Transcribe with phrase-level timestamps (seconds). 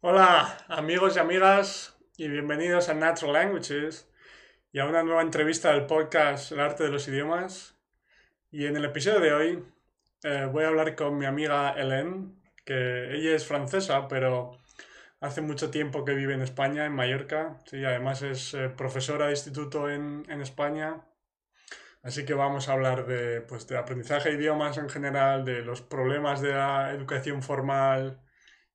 [0.00, 4.08] Hola amigos y amigas y bienvenidos a Natural Languages
[4.70, 7.76] y a una nueva entrevista del podcast El arte de los idiomas.
[8.50, 9.64] Y en el episodio de hoy
[10.22, 12.34] eh, voy a hablar con mi amiga Hélène,
[12.64, 14.58] que ella es francesa, pero
[15.20, 17.58] hace mucho tiempo que vive en España, en Mallorca.
[17.66, 21.04] Sí, además es eh, profesora de instituto en, en España
[22.02, 25.82] Así que vamos a hablar de, pues, de aprendizaje de idiomas en general, de los
[25.82, 28.20] problemas de la educación formal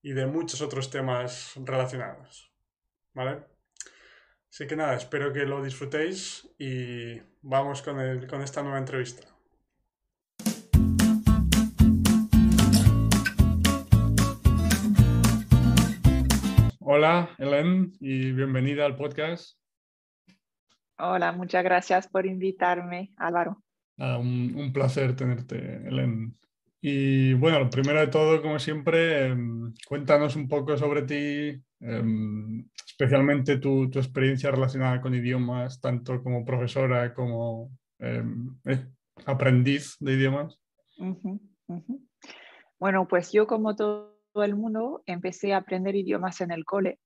[0.04, 2.52] y de muchos otros temas relacionados.
[3.14, 3.46] ¿Vale?
[4.50, 9.28] Así que nada, espero que lo disfrutéis y vamos con, el, con esta nueva entrevista.
[16.80, 19.58] Hola, Helen, y bienvenida al podcast.
[20.98, 23.64] Hola, muchas gracias por invitarme, Álvaro.
[23.98, 26.38] un, placer tenerte, Helen.
[26.86, 33.58] Y bueno, primero de todo, como siempre, em, cuéntanos un poco sobre ti, em, especialmente
[33.58, 38.86] tu, experiencia relacionada con idiomas, tanto como profesora como em, eh,
[39.26, 40.60] aprendiz de idiomas.
[42.78, 47.00] Bueno, pues yo como todo el mundo empecé a aprender idiomas en el cole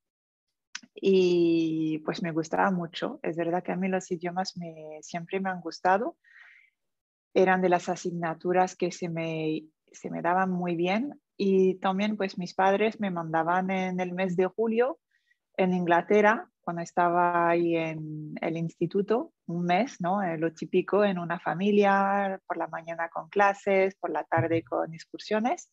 [0.96, 3.20] y pues me gustaba mucho.
[3.22, 6.18] Es verdad que a mí los idiomas me, siempre me han gustado.
[7.34, 12.38] Eran de las asignaturas que se me, se me daban muy bien y también pues
[12.38, 15.00] mis padres me mandaban en el mes de julio
[15.56, 20.20] en Inglaterra cuando estaba ahí en el instituto, un mes, ¿no?
[20.36, 25.70] Lo típico en una familia, por la mañana con clases, por la tarde con excursiones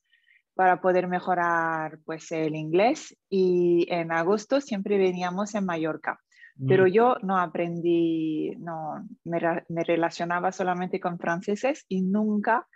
[0.54, 6.23] para poder mejorar pues el inglés y en agosto siempre veníamos en Mallorca.
[6.68, 12.68] Pero yo no aprendí, no, me, me, relacionaba solamente con franceses y nunca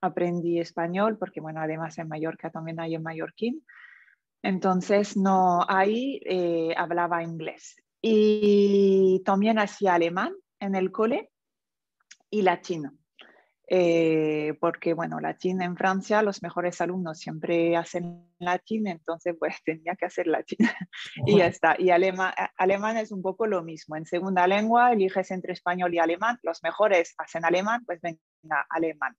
[0.00, 3.64] aprendí español, porque bueno, además en Mallorca también hay en mallorquín.
[4.42, 7.76] Entonces, no, ahí eh, hablaba inglés.
[8.02, 11.30] Y también hacía alemán en el cole
[12.30, 12.92] y latino.
[13.72, 19.94] Eh, porque bueno, latín en Francia, los mejores alumnos siempre hacen latín, entonces pues tenía
[19.94, 20.58] que hacer latín
[21.24, 21.76] y ya está.
[21.78, 26.00] Y alemán, alemán es un poco lo mismo, en segunda lengua eliges entre español y
[26.00, 29.16] alemán, los mejores hacen alemán, pues venga, alemán.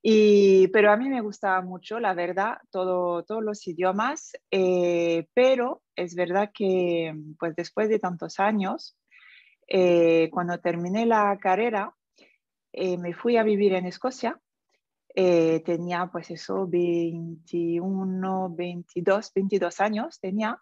[0.00, 5.82] Y, pero a mí me gustaba mucho, la verdad, todo, todos los idiomas, eh, pero
[5.94, 8.96] es verdad que pues después de tantos años,
[9.66, 11.94] eh, cuando terminé la carrera,
[12.72, 14.38] eh, me fui a vivir en Escocia.
[15.14, 20.58] Eh, tenía pues eso, 21, 22, 22 años tenía.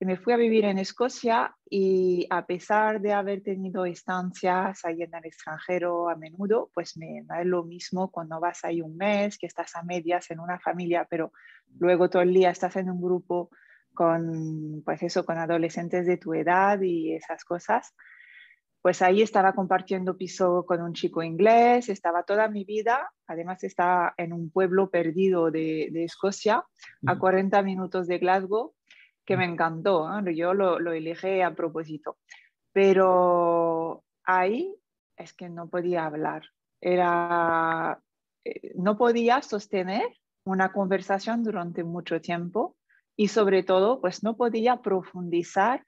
[0.00, 5.02] Y me fui a vivir en Escocia y a pesar de haber tenido estancias ahí
[5.02, 9.36] en el extranjero a menudo, pues me, no lo mismo cuando vas ahí un mes,
[9.38, 11.32] que estás a medias en una familia, pero
[11.80, 13.50] luego todo el día estás en un grupo
[13.92, 17.92] con, pues eso, con adolescentes de tu edad y esas cosas
[18.82, 24.14] pues ahí estaba compartiendo piso con un chico inglés, estaba toda mi vida, además estaba
[24.16, 26.64] en un pueblo perdido de, Escocia,
[27.06, 28.74] a 40 minutos de Glasgow,
[29.24, 32.18] que me encantó, yo lo, lo elegí a propósito,
[32.72, 34.74] pero ahí
[35.16, 36.42] es que no podía hablar,
[36.80, 38.00] era,
[38.44, 40.06] eh, no podía sostener
[40.44, 42.76] una conversación durante mucho tiempo
[43.16, 45.84] y sobre todo, pues no podía profundizar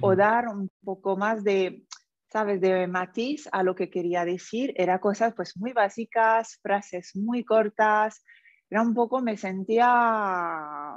[0.00, 1.84] o dar un poco más de
[2.28, 2.60] ¿sabes?
[2.60, 4.72] De matiz a lo que quería decir.
[4.76, 8.24] Era cosas pues muy básicas, frases muy cortas.
[8.70, 10.94] Era un poco, me sentía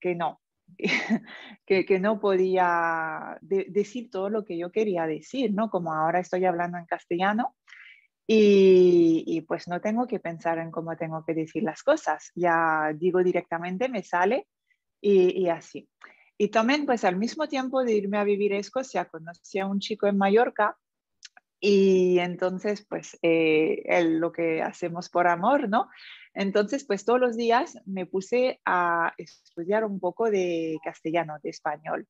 [0.00, 0.40] que no,
[1.66, 5.70] que, no podía decir todo lo que yo quería decir, ¿no?
[5.70, 7.56] Como ahora estoy hablando en castellano
[8.26, 12.30] y, pues no tengo que pensar en cómo tengo que decir las cosas.
[12.34, 14.48] Ya digo directamente, me sale
[15.00, 15.88] y así.
[16.36, 19.78] Y también, pues al mismo tiempo de irme a vivir a Escocia, conocí a un
[19.78, 20.76] chico en Mallorca
[21.66, 25.88] y entonces, pues eh, lo que hacemos por amor, ¿no?
[26.34, 32.06] Entonces, pues todos los días me puse a estudiar un poco de castellano, de español.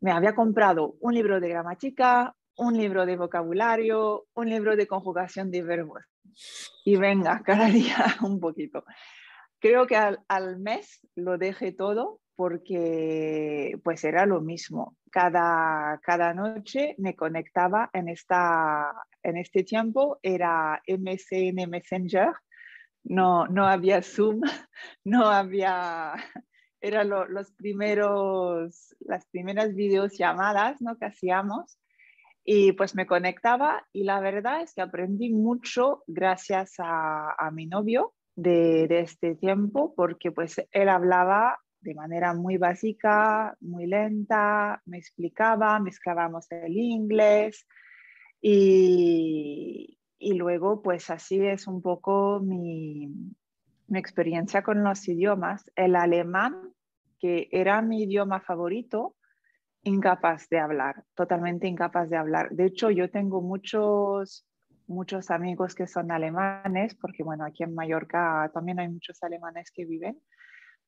[0.00, 5.50] Me había comprado un libro de gramática, un libro de vocabulario, un libro de conjugación
[5.50, 6.04] de verbos.
[6.84, 8.84] Y venga, cada día un poquito.
[9.58, 14.96] Creo que al, al mes lo dejé todo porque pues era lo mismo.
[15.10, 22.32] Cada, cada noche me conectaba en, esta, en este tiempo, era MSN Messenger,
[23.04, 24.40] no, no había Zoom,
[25.04, 26.14] no había,
[26.80, 30.96] eran los primeros, las primeras videollamadas ¿no?
[30.96, 31.78] que hacíamos.
[32.42, 37.66] Y pues me conectaba y la verdad es que aprendí mucho gracias a, a mi
[37.66, 44.82] novio de, de, este tiempo porque pues él hablaba de manera muy básica, muy lenta,
[44.86, 47.66] me explicaba, mezclábamos el inglés
[48.40, 53.08] y, y luego pues así es un poco mi,
[53.88, 55.70] mi experiencia con los idiomas.
[55.76, 56.72] El alemán,
[57.18, 59.16] que era mi idioma favorito,
[59.82, 62.50] incapaz de hablar, totalmente incapaz de hablar.
[62.50, 64.46] De hecho, yo tengo muchos
[64.90, 69.86] muchos amigos que son alemanes, porque bueno, aquí en Mallorca también hay muchos alemanes que
[69.86, 70.20] viven,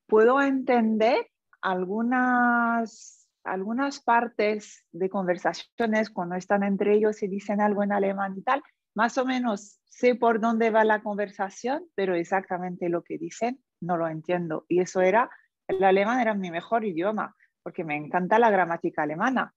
[0.07, 7.93] puedo entender algunas, algunas partes de conversaciones cuando están entre ellos y dicen algo en
[7.93, 8.63] alemán y tal.
[8.95, 13.97] Más o menos sé por dónde va la conversación, pero exactamente lo que dicen no
[13.97, 14.65] lo entiendo.
[14.69, 15.31] Y eso era,
[15.67, 19.55] el alemán era mi mejor idioma, porque me encanta la gramática alemana.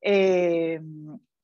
[0.00, 0.80] Eh,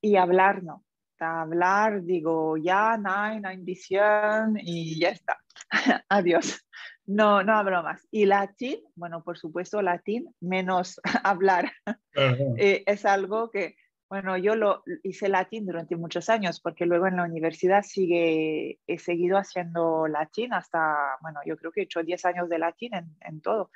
[0.00, 0.84] y hablar no
[1.22, 5.38] hablar, digo ya, nein, ein bisschen y ya está.
[6.08, 6.64] Adiós.
[7.06, 8.06] No, no hablo más.
[8.10, 11.72] Y latín, bueno, por supuesto, latín, menos hablar.
[12.56, 13.76] Eh, es algo que,
[14.08, 18.99] bueno, yo lo hice latín durante muchos años porque luego en la universidad sigue, he
[18.99, 23.16] seguido haciendo latín hasta, bueno, yo creo que he hecho 10 años de latín en,
[23.20, 23.70] en todo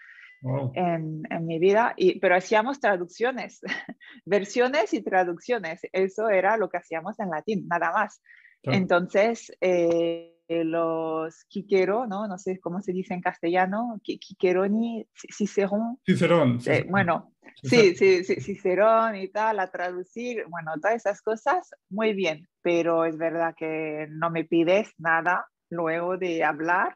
[0.75, 3.61] en, mi vida, y, pero hacíamos traducciones,
[4.25, 5.81] versiones y traducciones.
[5.93, 8.23] Eso era lo que hacíamos en latín, nada más.
[8.63, 12.27] Entonces, eh, los quiquero, ¿no?
[12.29, 15.99] No sé cómo se dice en castellano, quiqueroni, cicerón.
[16.07, 16.59] Cicerón.
[16.67, 17.33] Eh, bueno,
[17.63, 23.05] sí, sí, sí, cicerón y tal, a traducir, bueno, todas esas cosas, muy bien, pero
[23.05, 26.95] es verdad que no me pides nada luego de hablar,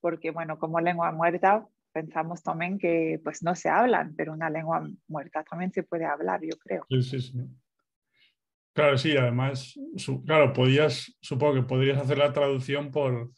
[0.00, 4.88] porque bueno, como lengua muerta, pensamos también que pues no se hablan, pero una lengua
[5.08, 6.84] muerta también se puede hablar, yo creo.
[6.88, 7.38] Sí, sí, sí.
[8.80, 9.78] Claro, sí, además,
[10.24, 13.30] claro, podías, supongo que podrías hacer la traducción por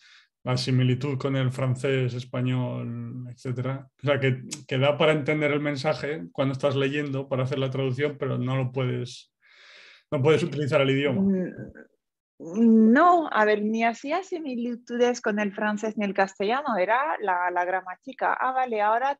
[0.44, 3.88] la similitud con el francés, español, etcétera.
[4.04, 8.18] O sea, que, da para entender el mensaje cuando estás leyendo para hacer la traducción,
[8.20, 9.34] pero no lo puedes,
[10.12, 11.22] no puedes utilizar el idioma.
[12.38, 17.50] Mm, no, a ver, ni hacía similitudes con el francés ni el castellano, era la,
[17.50, 18.32] la gramática.
[18.32, 19.18] Ah, vale, ahora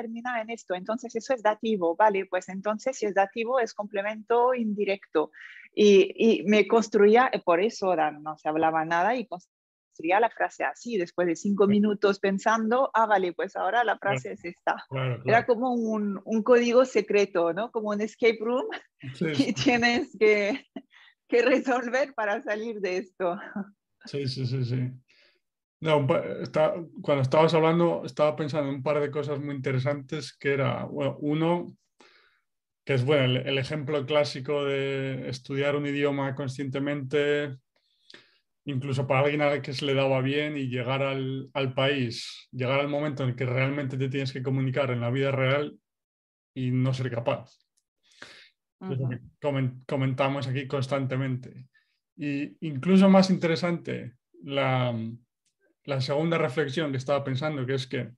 [0.00, 4.54] termina en esto, entonces eso es dativo, vale, pues entonces si es dativo es complemento
[4.54, 5.30] indirecto.
[5.74, 10.64] Y, y me construía, eh, por eso no se hablaba nada y construía la frase
[10.64, 14.76] así, después de cinco minutos pensando, ah, vale, pues ahora la frase es esta.
[15.24, 17.70] Era como un, un, código secreto, ¿no?
[17.70, 18.66] Como un escape room
[19.50, 20.64] y tienes que
[21.28, 23.38] que resolver para salir de esto.
[24.06, 24.90] Sí, sí, sí, sí.
[25.80, 26.06] No,
[27.02, 31.16] cuando estabas hablando, estaba pensando en un par de cosas muy interesantes, que era, bueno,
[31.20, 31.76] uno,
[32.84, 37.56] que es bueno, el, ejemplo clásico de estudiar un idioma conscientemente,
[38.64, 42.80] incluso para alguien a que se le daba bien y llegar al, al, país, llegar
[42.80, 45.78] al momento en el que realmente te tienes que comunicar en la vida real
[46.54, 47.56] y no ser capaz
[49.86, 51.66] comentamos aquí constantemente.
[52.16, 54.94] Y incluso más interesante, la,
[55.88, 58.10] la, segunda reflexión que estaba pensando, que es que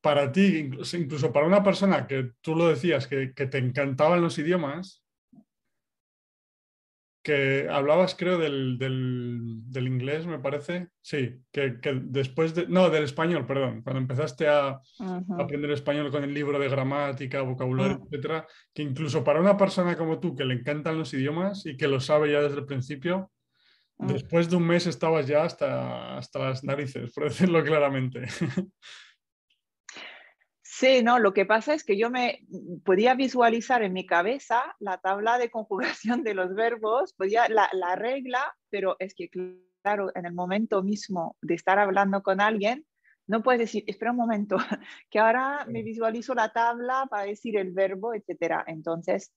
[0.00, 4.38] para ti, incluso para una persona que tú lo decías, que, que te encantaban los
[4.38, 5.06] idiomas,
[7.26, 10.90] que hablabas, creo, del, del, inglés, me parece.
[11.00, 12.68] Sí, que, que, después de.
[12.68, 13.82] No, del español, perdón.
[13.82, 14.80] Cuando empezaste a,
[15.36, 19.96] aprender español con el libro de gramática, vocabulario, uh etcétera, que incluso para una persona
[19.96, 23.32] como tú, que le encantan los idiomas y que lo sabe ya desde el principio,
[23.98, 28.26] después de un mes estabas ya hasta, hasta las narices, por decirlo claramente.
[30.62, 32.46] Sí, no, lo que pasa es que yo me
[32.84, 37.96] podía visualizar en mi cabeza la tabla de conjugación de los verbos, podía la, la,
[37.96, 39.30] regla, pero es que,
[39.82, 42.84] claro, en el momento mismo de estar hablando con alguien,
[43.26, 44.56] no puedes decir, espera un momento,
[45.10, 48.62] que ahora me visualizo la tabla para decir el verbo, etcétera.
[48.66, 49.32] Entonces,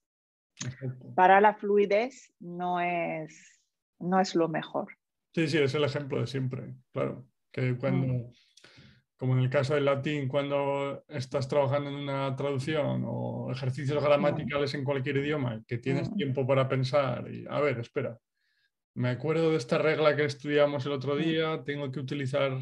[1.16, 3.59] para la fluidez no es,
[4.00, 4.96] no es lo mejor.
[5.34, 8.06] Sí, sí, es el ejemplo de siempre, claro, que cuando...
[8.06, 8.32] Mm.
[9.16, 14.74] como en el caso del latín, cuando estás trabajando en una traducción o ejercicios gramaticales
[14.74, 18.18] en cualquier idioma, que tienes tiempo para pensar y, a ver, espera,
[18.94, 22.58] me acuerdo de esta regla que estudiamos el otro día, tengo que utilizar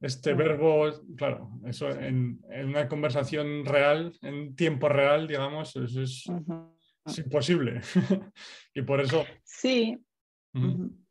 [0.00, 6.24] este verbo, claro, eso en, una conversación real, en tiempo real, digamos, eso es,
[7.18, 7.80] imposible.
[8.74, 9.24] y por eso...
[9.44, 9.98] Sí.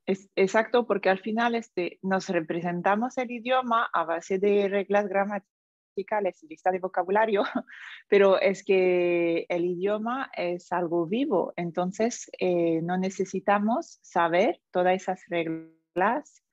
[0.06, 6.44] Es, exacto, porque al final este, nos representamos el idioma a base de reglas gramaticales
[6.44, 7.44] y lista de vocabulario,
[8.08, 15.22] pero es que el idioma es algo vivo, entonces eh, no necesitamos saber todas esas
[15.28, 16.44] reglas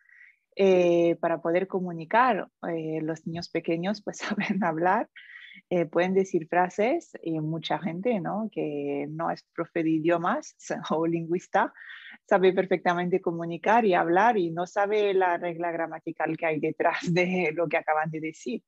[0.56, 2.48] eh, para poder comunicar.
[2.62, 5.10] los niños pequeños pues saben hablar,
[5.90, 8.50] pueden decir frases y mucha gente ¿no?
[8.52, 10.54] que no es profe de idiomas
[10.90, 11.72] o lingüista
[12.26, 17.52] sabe perfectamente comunicar y hablar y no sabe la regla gramatical que hay detrás de
[17.54, 18.62] lo que acaban de decir.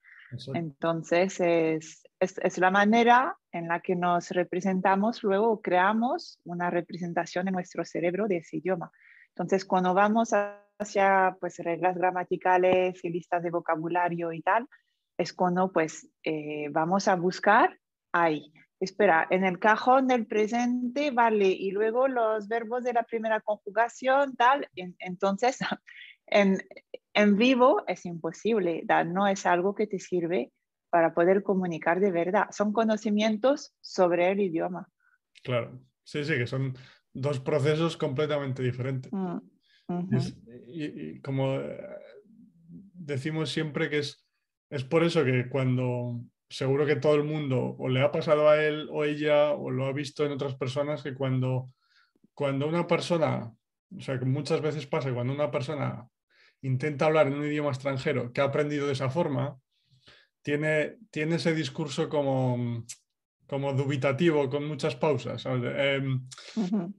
[0.52, 7.54] Entonces, es, es, la manera en la que nos representamos, luego creamos una representación en
[7.54, 8.90] nuestro cerebro de ese idioma.
[9.28, 10.32] Entonces, cuando vamos
[10.78, 14.66] hacia pues, reglas gramaticales y listas de vocabulario y tal,
[15.16, 17.78] es cuando pues eh, vamos a buscar
[18.12, 18.52] ahí.
[18.80, 24.36] Espera, en el cajón del presente, vale, y luego los verbos de la primera conjugación,
[24.36, 24.68] tal.
[24.74, 25.58] entonces,
[26.26, 26.58] en,
[27.14, 30.52] en vivo es imposible, no es algo que te sirve
[30.90, 32.46] para poder comunicar de verdad.
[32.50, 34.88] Son conocimientos sobre el idioma.
[35.42, 36.76] Claro, sí, sí, que son
[37.12, 39.12] dos procesos completamente diferentes.
[39.12, 39.38] Mm,
[40.68, 41.80] y, como eh,
[42.92, 44.23] decimos siempre que es,
[44.74, 48.62] es por eso que cuando seguro que todo el mundo o le ha pasado a
[48.62, 51.70] él o ella o lo ha visto en otras personas que cuando,
[52.34, 53.52] cuando una persona,
[53.96, 56.08] o sea, que muchas veces pasa cuando una persona
[56.62, 59.56] intenta hablar en un idioma extranjero que ha aprendido de esa forma,
[60.42, 62.84] tiene, tiene ese discurso como,
[63.46, 66.20] como dubitativo, con muchas pausas, em,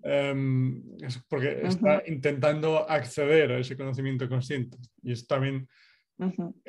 [0.03, 0.83] em,
[1.27, 4.77] porque está intentando acceder a ese conocimiento consciente.
[5.03, 5.67] Y es también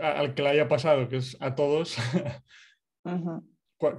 [0.00, 1.96] al que le haya pasado, que es a todos,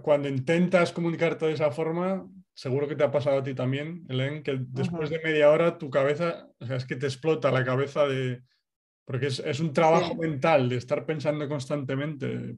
[0.01, 4.44] cuando intentas comunicarte de esa forma, seguro que te ha pasado a ti también, Helen,
[4.44, 8.06] que después de media hora tu cabeza, o sea, es que te explota la cabeza
[8.08, 8.42] de,
[9.08, 12.58] porque es, un trabajo mental de estar pensando constantemente.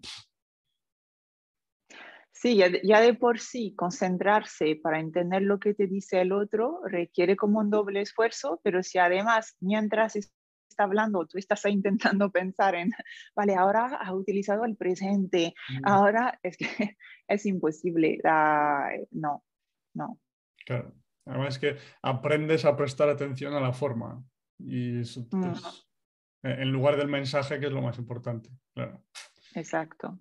[2.31, 7.35] Sí, ya de, por sí concentrarse para entender lo que te dice el otro requiere
[7.35, 10.15] como un doble esfuerzo, pero si además mientras
[10.79, 12.91] está hablando tú estás intentando pensar en,
[13.35, 15.81] vale, ahora ha utilizado el presente, mm.
[15.83, 16.67] ahora es que
[17.27, 18.19] es imposible,
[19.11, 19.43] no,
[19.93, 20.19] no.
[20.65, 20.93] Claro,
[21.25, 24.23] además es que aprendes a prestar atención a la forma
[24.57, 25.53] y eso mm.
[26.41, 28.49] Eh, en lugar del mensaje, que es lo más importante.
[28.73, 29.03] Claro.
[29.55, 30.17] Exacto,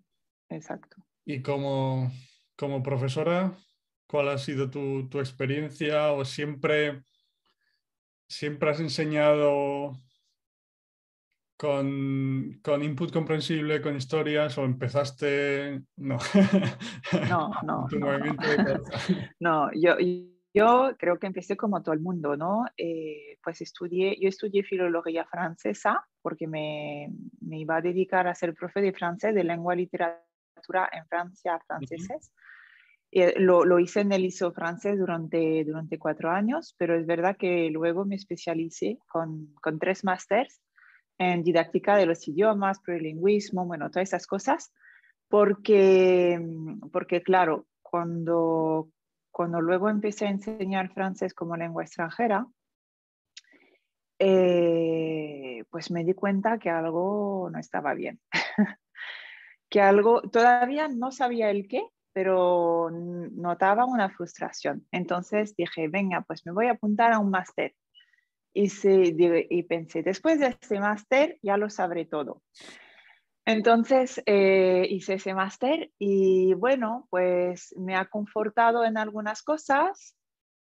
[0.48, 0.96] exacto.
[1.24, 2.10] Y como,
[2.56, 3.56] como profesora,
[4.08, 7.04] ¿cuál ha sido tu, tu, experiencia o siempre,
[8.28, 9.96] siempre has enseñado
[11.58, 15.82] con, con, input comprensible, con historias o empezaste...
[15.96, 16.16] No,
[17.28, 17.88] no, no.
[17.90, 18.28] no.
[19.40, 19.96] no, yo
[20.54, 22.64] yo creo que empecé como todo el mundo, ¿no?
[22.76, 28.54] Eh, pues estudié, yo estudié filología francesa porque me, me, iba a dedicar a ser
[28.54, 32.32] profe de francés, de lengua y literatura en Francia, franceses.
[33.10, 37.36] Eh, lo, lo, hice en el ISO francés durante, durante cuatro años, pero es verdad
[37.36, 40.60] que luego me especialicé con, con tres másters
[41.18, 44.72] en didáctica de los idiomas, prilingüismo, bueno, todas esas cosas,
[45.28, 46.40] porque,
[46.92, 48.90] porque claro, cuando,
[49.30, 52.46] cuando luego empecé a enseñar francés como lengua extranjera,
[54.18, 58.20] eh, pues me di cuenta que algo no estaba bien.
[59.68, 61.82] que algo, todavía no sabía el qué,
[62.12, 64.86] pero notaba una frustración.
[64.90, 67.74] Entonces dije, venga, pues me voy a apuntar a un máster.
[68.58, 68.68] Y,
[69.50, 72.42] y pensé, después de este máster ya lo sabré todo.
[73.44, 80.16] Entonces eh, hice ese máster y bueno, pues me ha confortado en algunas cosas,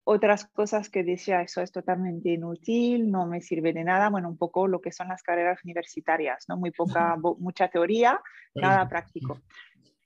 [0.04, 4.38] otras cosas que decía, eso es totalmente inútil, no me sirve de nada, bueno, un
[4.38, 6.58] poco lo que son las carreras universitarias, ¿no?
[6.58, 8.20] Muy poca, mucha teoría,
[8.54, 9.40] nada práctico.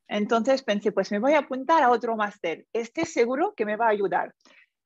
[0.07, 3.87] Entonces pensé, pues me voy a apuntar a otro máster, este seguro que me va
[3.87, 4.35] a ayudar.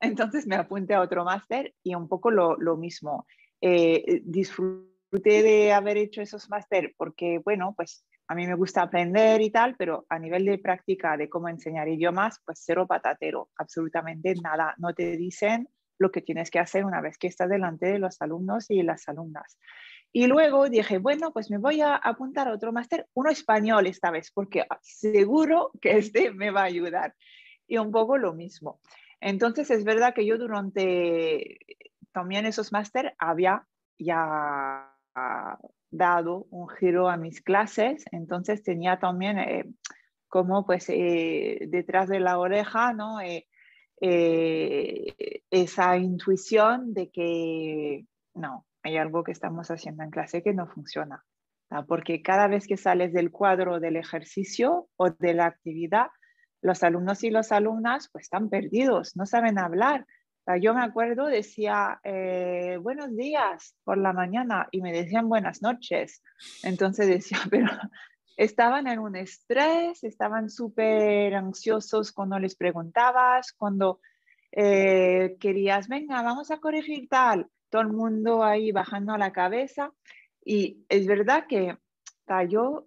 [0.02, 3.26] Entonces me apunté a otro máster y un poco lo, mismo.
[3.60, 9.40] Eh, disfruté de haber hecho esos máster porque, bueno, pues a mí me gusta aprender
[9.40, 14.34] y tal, pero a nivel de práctica de cómo enseñar idiomas, pues cero patatero, absolutamente
[14.42, 14.74] nada.
[14.78, 15.68] No te dicen
[15.98, 19.08] lo que tienes que hacer una vez que estás delante de los alumnos y las
[19.08, 19.56] alumnas.
[20.12, 24.10] Y luego dije, bueno, pues me voy a apuntar a otro máster, uno español esta
[24.10, 27.14] vez, porque seguro que este me va a ayudar.
[27.68, 28.80] Y un poco lo mismo.
[29.22, 31.58] Entonces es verdad que yo durante
[32.10, 33.64] también esos máster había
[33.96, 34.92] ya
[35.90, 39.64] dado un giro a mis clases, entonces tenía también eh,
[40.26, 43.20] como pues eh, detrás de la oreja, ¿no?
[43.20, 43.46] Eh,
[45.50, 51.24] esa intuición de que no, hay algo que estamos haciendo en clase que no funciona,
[51.86, 56.08] porque cada vez que sales del cuadro del ejercicio o de la actividad,
[56.62, 60.06] los alumnos y las alumnas pues están perdidos, no saben hablar,
[60.60, 66.20] Yo me acuerdo, decía eh, buenos días por la mañana y me decían buenas noches.
[66.64, 67.68] Entonces decía, pero
[68.36, 74.00] estaban en un estrés, estaban súper ansiosos cuando les preguntabas, cuando
[74.50, 79.92] eh, querías, venga, vamos a corregir tal, todo el mundo ahí bajando la cabeza.
[80.44, 81.76] Y es verdad que
[82.48, 82.86] yo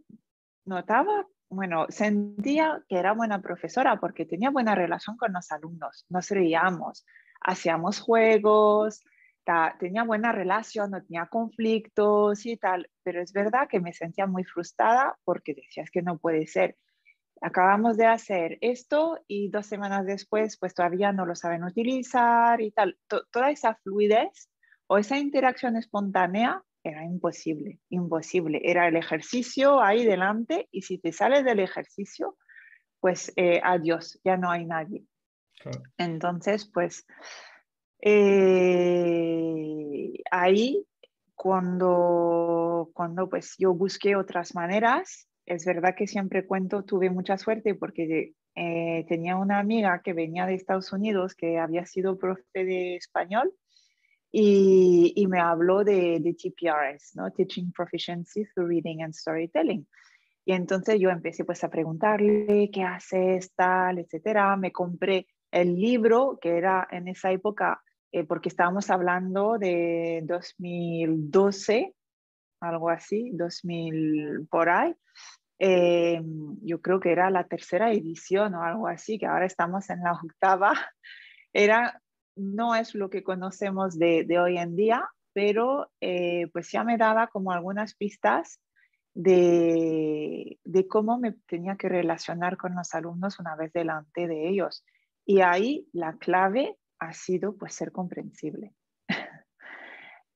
[0.66, 6.30] notaba, bueno, sentía que era buena profesora porque tenía buena relación con los alumnos, nos
[6.30, 7.06] reíamos,
[7.42, 9.04] hacíamos juegos,
[9.80, 14.44] tenía buena relación, no tenía conflictos y tal, pero es verdad que me sentía muy
[14.44, 16.78] frustrada porque decías que no puede ser.
[17.42, 22.72] Acabamos de hacer esto y dos semanas después pues todavía no lo saben utilizar y
[22.72, 22.98] tal.
[23.08, 24.50] toda esa fluidez
[24.88, 28.62] o esa interacción espontánea era imposible, imposible.
[28.64, 32.38] Era el ejercicio ahí delante y si te sales del ejercicio,
[33.00, 35.04] pues eh, adiós, ya no hay nadie.
[35.98, 37.08] Entonces, pues
[38.02, 39.34] eh,
[40.30, 40.86] ahí
[41.34, 47.74] cuando, cuando pues yo busqué otras maneras, es verdad que siempre cuento, tuve mucha suerte
[47.74, 52.96] porque eh, tenía una amiga que venía de Estados Unidos que había sido profe de
[52.96, 53.52] español
[54.38, 57.32] y, y me habló de, de, TPRS, ¿no?
[57.32, 59.88] Teaching Proficiency Through Reading and Storytelling.
[60.44, 64.58] Y entonces yo empecé pues a preguntarle qué haces, tal, etcétera.
[64.58, 71.96] Me compré el libro que era en esa época eh, porque estábamos hablando de 2012,
[72.60, 74.94] algo así, 2000 por ahí.
[75.60, 76.22] Eh,
[76.62, 80.12] yo creo que era la tercera edición o algo así, que ahora estamos en la
[80.12, 80.74] octava.
[81.54, 82.02] Era,
[82.36, 87.28] no es lo que conocemos de, hoy en día, pero eh, pues ya me daba
[87.28, 88.60] como algunas pistas
[89.14, 94.84] de, de, cómo me tenía que relacionar con los alumnos una vez delante de ellos.
[95.26, 98.74] Y ahí la clave ha sido pues ser comprensible.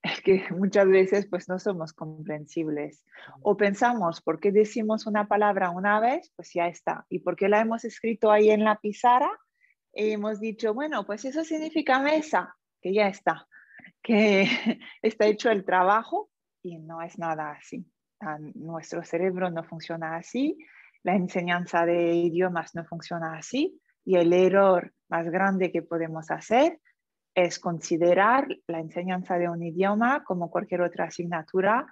[0.02, 3.04] es que muchas veces pues no somos comprensibles
[3.42, 6.32] o pensamos, ¿por qué decimos una palabra una vez?
[6.36, 7.06] Pues ya está.
[7.10, 9.30] ¿Y por qué la hemos escrito ahí en la pizarra?
[9.94, 13.48] Hemos dicho, bueno, pues eso significa mesa, que ya está,
[14.02, 14.44] que
[15.02, 16.30] está hecho el trabajo
[16.62, 17.86] y no es nada así.
[18.56, 20.58] Nuestro cerebro no funciona así,
[21.04, 26.80] la enseñanza de idiomas no funciona así y el error más grande que podemos hacer
[27.34, 31.88] es considerar la enseñanza de un idioma como cualquier otra asignatura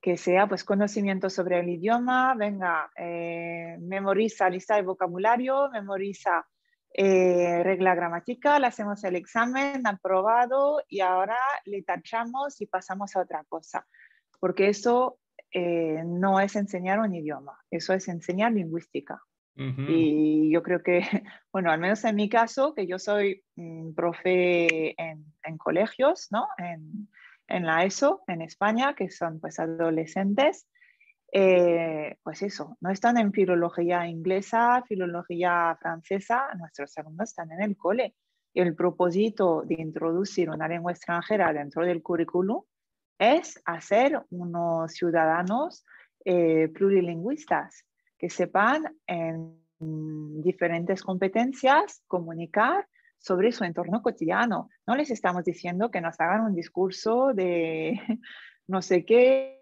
[0.00, 6.46] que sea pues conocimiento sobre el idioma, venga, eh, memoriza lista de vocabulario, memoriza
[6.92, 13.20] eh, regla gramática, le hacemos el examen, aprobado y ahora le tachamos y pasamos a
[13.20, 13.86] otra cosa,
[14.40, 15.18] porque eso
[15.50, 19.20] eh, no es enseñar un idioma, eso es enseñar lingüística.
[19.58, 21.00] Y yo creo que,
[21.50, 26.46] bueno, al menos en mi caso, que yo soy mm, profe en, en, colegios, ¿no?
[26.58, 27.08] En,
[27.48, 30.68] en, la ESO, en España, que son pues adolescentes,
[31.38, 37.76] eh, pues eso, no están en filología inglesa, filología francesa, nuestros alumnos están en el
[37.76, 38.14] cole.
[38.54, 42.62] El propósito de introducir una lengua extranjera dentro del currículum
[43.18, 45.84] es hacer unos ciudadanos
[46.24, 47.84] eh, plurilingüistas
[48.16, 49.60] que sepan en
[50.40, 54.70] diferentes competencias comunicar sobre su entorno cotidiano.
[54.86, 58.00] No les estamos diciendo que nos hagan un discurso de
[58.68, 59.55] no sé qué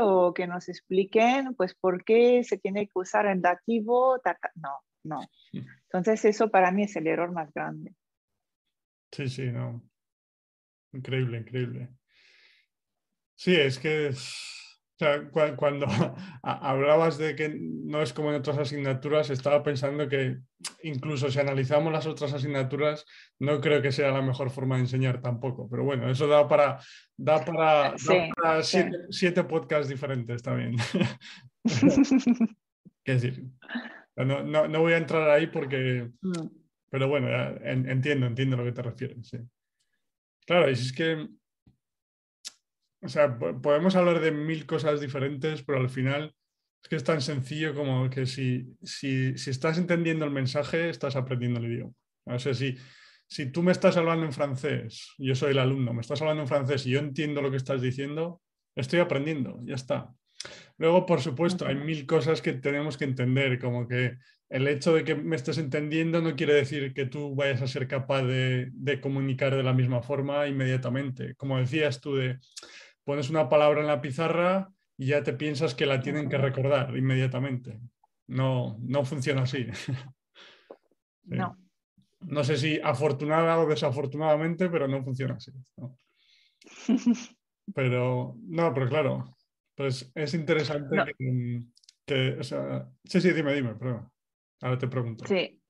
[0.00, 4.20] o que nos expliquen pues por qué se tiene que usar el dativo.
[4.56, 5.20] No, no.
[5.84, 7.94] Entonces eso para mí es el error más grande.
[9.12, 9.82] Sí, sí, no.
[10.92, 11.88] Increíble, increíble.
[13.34, 14.12] Sí, es que
[15.00, 15.86] sea, cuando
[16.42, 20.36] hablabas de que no es como en otras asignaturas, estaba pensando que
[20.82, 23.06] incluso si analizamos las otras asignaturas,
[23.38, 25.68] no creo que sea la mejor forma de enseñar tampoco.
[25.70, 26.80] Pero bueno, eso da para,
[27.16, 27.94] da para,
[29.10, 30.76] siete, podcasts diferentes también.
[33.02, 33.44] ¿Qué decir?
[34.16, 36.10] No, no, voy a entrar ahí porque...
[36.20, 36.46] Mm.
[36.90, 37.28] Pero bueno,
[37.62, 39.30] entiendo, entiendo lo que te refieres.
[40.44, 41.28] Claro, y si es que
[43.02, 46.34] o sea, podemos hablar de mil cosas diferentes, pero al final
[46.82, 51.16] es que es tan sencillo como que si, si, si estás entendiendo el mensaje, estás
[51.16, 51.92] aprendiendo el idioma.
[52.24, 52.76] O sea, si,
[53.26, 56.48] si tú me estás hablando en francés, yo soy el alumno, me estás hablando en
[56.48, 58.42] francés y yo entiendo lo que estás diciendo,
[58.74, 60.12] estoy aprendiendo, ya está.
[60.78, 64.16] Luego, por supuesto, hay mil cosas que tenemos que entender, como que
[64.48, 67.86] el hecho de que me estés entendiendo no quiere decir que tú vayas a ser
[67.86, 71.34] capaz de, de comunicar de la misma forma inmediatamente.
[71.36, 72.38] Como decías tú, de
[73.10, 76.96] pones una palabra en la pizarra y ya te piensas que la tienen que recordar
[76.96, 77.80] inmediatamente.
[78.28, 79.66] No, no funciona así.
[81.22, 81.56] No,
[82.20, 85.52] no sé si afortunada o desafortunadamente, pero no funciona así.
[87.72, 89.36] Pero, no, pero claro,
[89.76, 90.96] pues es interesante
[92.04, 94.10] que, o sea, sí, sí, dime, dime, prueba.
[94.60, 95.24] Ahora te pregunto.
[95.24, 95.62] Sí,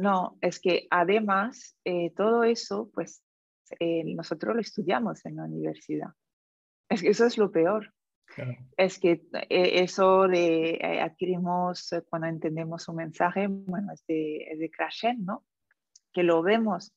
[0.00, 3.22] no, es que además eh, todo eso, pues
[3.78, 6.08] eh, nosotros lo estudiamos en la universidad.
[6.88, 7.92] Es que eso es lo peor.
[8.76, 14.58] Es que eh, eso de eh, adquirimos cuando entendemos un mensaje, bueno, es de, es
[14.58, 14.70] de
[15.18, 15.44] ¿no?
[16.12, 16.94] Que lo vemos,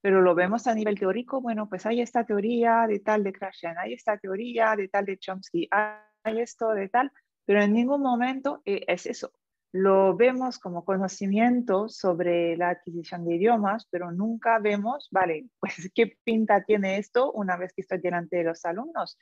[0.00, 3.76] pero lo vemos a nivel teórico, bueno, pues hay esta teoría de tal de Krashen,
[3.78, 7.10] hay esta teoría de tal de Chomsky, hay esto de tal,
[7.44, 9.32] pero en ningún momento es eso.
[9.72, 16.16] Lo vemos como conocimiento sobre la adquisición de idiomas, pero nunca vemos, vale, pues qué
[16.22, 19.18] pinta tiene esto una vez que estoy delante de los alumnos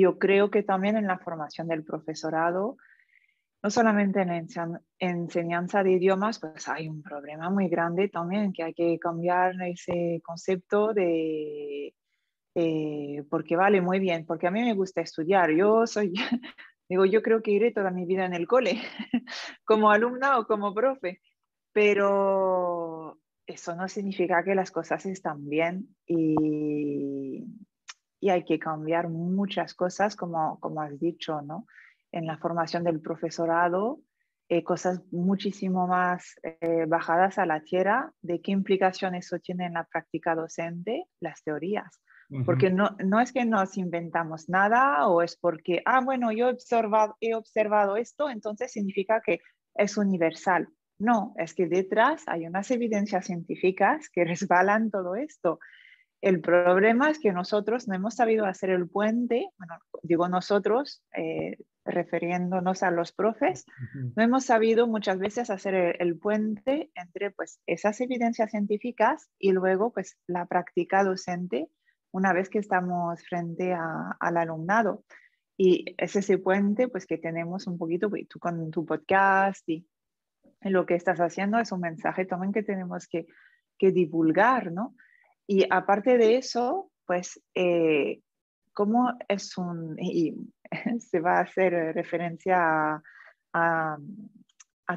[0.00, 2.76] yo creo que también en la formación del profesorado,
[3.62, 8.64] no solamente en la enseñanza de idiomas, pues hay un problema muy grande también que
[8.64, 11.94] hay que cambiar ese concepto de,
[12.54, 15.50] eh, porque vale muy bien, porque a mí me gusta estudiar.
[15.52, 16.12] Yo soy,
[16.88, 18.80] digo, yo creo que iré toda mi vida en el cole,
[19.64, 21.20] como alumna o como profe,
[21.72, 27.44] pero eso no significa que las cosas están bien y
[28.22, 31.66] y hay que cambiar muchas cosas, como, como has dicho, ¿no?
[32.12, 33.98] En la formación del profesorado,
[34.48, 39.72] eh, cosas muchísimo más eh, bajadas a la tierra de qué implicación eso tiene en
[39.74, 42.00] la práctica docente, las teorías.
[42.46, 46.52] Porque no, no es que nos inventamos nada o es porque, ah, bueno, yo he
[46.52, 49.40] observado, he observado esto, entonces significa que
[49.74, 50.68] es universal.
[50.98, 55.58] No, es que detrás hay unas evidencias científicas que resbalan todo esto.
[56.22, 61.58] El problema es que nosotros no hemos sabido hacer el puente, bueno, digo nosotros, eh,
[61.84, 63.66] refiriéndonos a los profes,
[64.14, 69.92] no hemos sabido muchas veces hacer el, puente entre pues, esas evidencias científicas y luego
[69.92, 71.68] pues, la práctica docente
[72.12, 75.04] una vez que estamos frente al alumnado.
[75.56, 79.88] Y es ese puente pues, que tenemos un poquito pues, tú con tu podcast y
[80.60, 83.26] lo que estás haciendo es un mensaje también que tenemos que,
[83.76, 84.94] que divulgar, ¿no?
[85.46, 88.20] Y aparte de eso, pues, eh,
[88.72, 90.34] ¿cómo es un, y
[91.00, 93.02] se va a hacer referencia
[93.52, 93.98] a,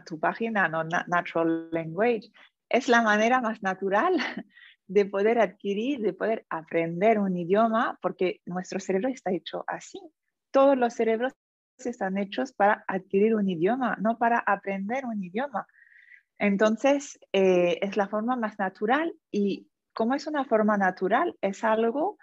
[0.05, 0.84] tu página, ¿no?
[0.84, 2.29] Natural Language,
[2.69, 4.17] es la manera más natural
[4.88, 9.99] de poder adquirir, de poder aprender un idioma, porque nuestro cerebro está hecho así.
[10.51, 11.34] Todos los cerebros
[11.77, 15.65] están hechos para adquirir un idioma, no para aprender un idioma.
[16.38, 22.19] Entonces, eh, es la forma más natural y como es una forma natural, es algo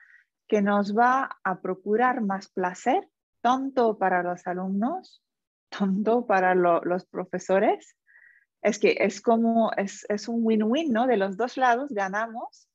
[0.47, 3.09] que nos va a procurar más placer,
[3.41, 5.25] tanto para los alumnos,
[5.71, 7.97] tanto para los profesores.
[8.61, 11.07] Es que es como, es, un win-win, ¿no?
[11.07, 12.69] De los dos lados ganamos.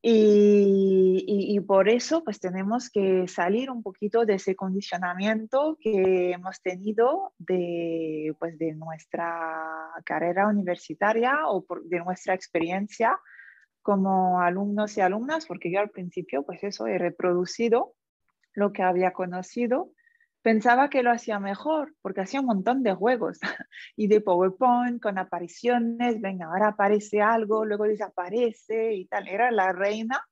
[0.00, 7.34] Y, por eso pues tenemos que salir un poquito de ese condicionamiento que hemos tenido
[7.36, 13.18] de, pues, de nuestra carrera universitaria o de nuestra experiencia
[13.88, 17.94] como alumnos y alumnas, porque yo al principio, pues eso, he reproducido
[18.52, 19.92] lo que había conocido.
[20.42, 23.38] Pensaba que lo hacía mejor, porque hacía un montón de juegos
[23.96, 29.26] y de PowerPoint con apariciones, venga, ahora aparece algo, luego desaparece y tal.
[29.26, 30.22] Era la reina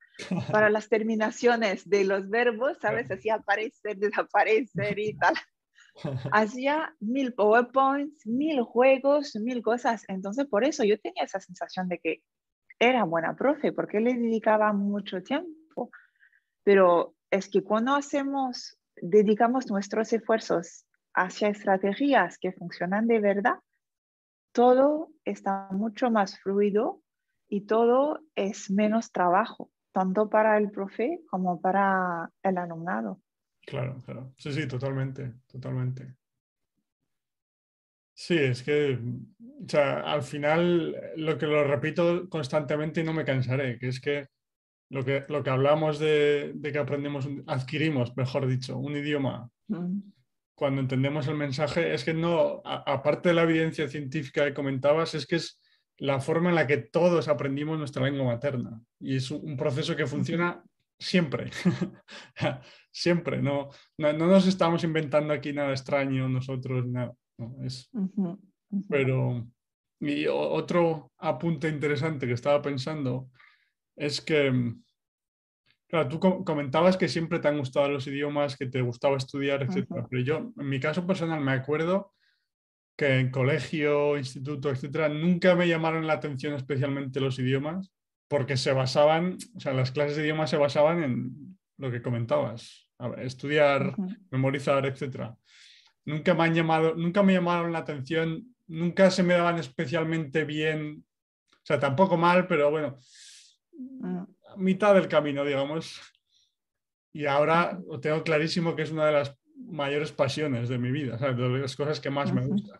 [0.52, 3.10] para las terminaciones de los verbos, ¿sabes?
[3.10, 5.34] Hacía aparecer, desaparecer y tal.
[6.32, 10.04] Hacía mil PowerPoints, mil juegos, mil cosas.
[10.08, 12.22] Entonces, por eso yo tenía esa sensación de que
[12.78, 15.90] era buena profe porque le dedicaba mucho tiempo.
[16.62, 20.84] Pero es que cuando hacemos, dedicamos nuestros esfuerzos
[21.14, 23.58] hacia estrategias que funcionan de verdad,
[24.52, 27.02] todo está mucho más fluido
[27.48, 33.20] y todo es menos trabajo, tanto para el profe como para el alumnado.
[33.66, 34.32] Claro, claro.
[34.38, 36.16] Sí, sí, totalmente, totalmente.
[38.18, 38.98] Sí, es que
[39.66, 44.00] o sea, al final lo que lo repito constantemente y no me cansaré, que es
[44.00, 44.28] que
[44.90, 49.98] lo que, lo que hablamos de, que aprendemos, adquirimos, mejor dicho, un idioma mm.
[50.54, 55.26] cuando entendemos el mensaje, es que no, aparte de la evidencia científica que comentabas, es
[55.26, 55.60] que es
[55.98, 58.80] la forma en la que todos aprendimos nuestra lengua materna.
[59.00, 60.62] Y es un proceso que funciona
[60.98, 61.50] siempre,
[62.90, 67.14] siempre, no, no, no, nos estamos inventando aquí nada extraño nosotros, nada.
[67.62, 67.90] Es,
[68.88, 69.46] Pero,
[70.00, 73.30] y otro apunte interesante que estaba pensando
[73.94, 74.82] es que, mm,
[75.88, 79.86] claro, tú comentabas que siempre te han gustado los idiomas, que te gustaba estudiar, etc.
[80.10, 82.12] Pero yo, en mi caso personal, me acuerdo
[82.96, 87.92] que en colegio, instituto, etcétera, nunca me llamaron la atención especialmente los idiomas,
[88.28, 92.88] porque se basaban, o sea, las clases de idiomas se basaban en lo que comentabas,
[93.18, 93.94] estudiar,
[94.30, 95.36] memorizar, etcétera.
[96.06, 101.04] Nunca me han llamado, nunca me llamaron la atención, nunca se me daban especialmente bien,
[101.52, 102.96] o sea, tampoco mal, pero bueno,
[103.72, 104.22] mm.
[104.56, 106.00] mitad del camino, digamos.
[107.12, 111.48] Y ahora tengo clarísimo que es una de las mayores pasiones de mi vida, de
[111.58, 112.78] las cosas que más me gustan.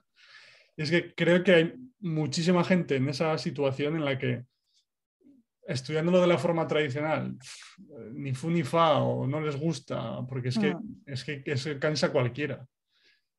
[0.77, 4.45] es que creo que hay muchísima gente en esa situación en la que
[5.67, 7.37] estudiándolo de la forma tradicional,
[8.13, 11.03] ni fu ni fa o no les gusta, porque es que, mm.
[11.07, 12.65] es que, es cansa cualquiera.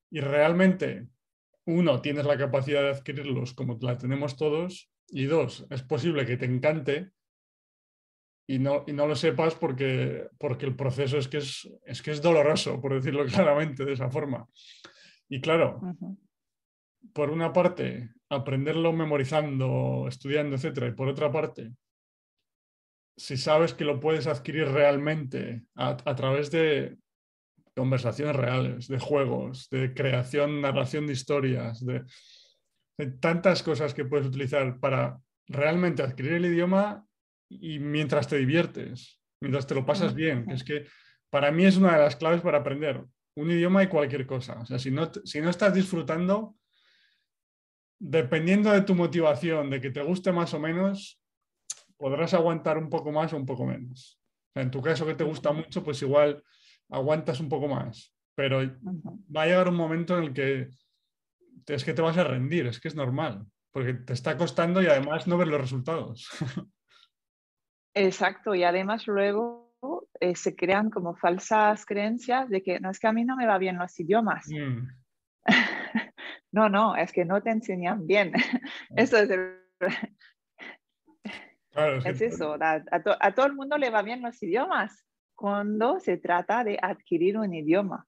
[0.09, 1.07] Y realmente,
[1.65, 6.37] uno, tienes la capacidad de adquirirlos como la tenemos todos, y dos, es posible que
[6.37, 7.11] te encante
[8.49, 12.11] y no, y no lo sepas porque, porque el proceso es que es, es que
[12.11, 14.47] es doloroso, por decirlo claramente de esa forma.
[15.29, 15.81] Y claro,
[17.13, 21.73] por una parte, aprenderlo memorizando, estudiando, etcétera, y por otra parte,
[23.17, 26.97] si sabes que lo puedes adquirir realmente a, través de
[27.77, 32.03] conversaciones reales, de juegos, de creación, narración de historias, de,
[33.19, 37.05] tantas cosas que puedes utilizar para realmente adquirir el idioma
[37.47, 40.87] y mientras te diviertes, mientras te lo pasas bien, es que
[41.29, 44.59] para mí es una de las claves para aprender un idioma y cualquier cosa.
[44.59, 46.55] O sea, si no, si no estás disfrutando,
[47.99, 51.21] dependiendo de tu motivación, de que te guste más o menos,
[51.97, 54.19] podrás aguantar un poco más o un poco menos.
[54.55, 56.43] en tu caso que te gusta mucho, pues igual
[56.89, 58.60] aguantas un poco más, pero
[59.36, 60.69] va a llegar un momento en el que
[61.67, 64.88] es que te vas a rendir, es que es normal, porque te está costando y
[64.88, 66.30] además no ver los resultados.
[67.93, 69.73] Exacto, y además luego
[70.19, 73.47] eh, se crean como falsas creencias de que no es que a mí no me
[73.47, 74.47] va bien los idiomas.
[74.47, 74.88] Mm.
[76.52, 78.34] no, no, es que no te enseñan bien.
[78.95, 79.58] Eso es el,
[82.06, 85.06] es eso, a, todo el mundo le va bien los idiomas
[85.38, 88.06] cuando se trata de adquirir un idioma.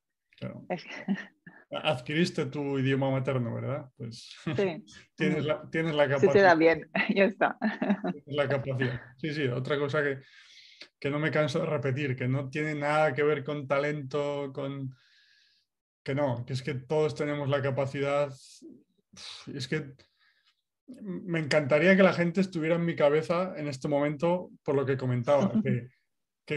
[1.71, 3.89] Adquiriste tu idioma materno, ¿verdad?
[3.95, 4.83] Pues sí.
[5.15, 6.33] tienes, la, tienes la capacidad.
[6.33, 7.57] Se te da bien, ya está.
[8.01, 9.01] Tienes la capacidad.
[9.17, 10.19] Sí, sí, otra cosa que,
[10.99, 14.93] que no me canso de repetir, que no tiene nada que ver con talento, con...
[16.03, 18.33] Que no, que es que todos tenemos la capacidad.
[19.53, 19.93] Es que
[20.87, 24.97] me encantaría que la gente estuviera en mi cabeza en este momento por lo que
[24.97, 25.89] comentaba, que,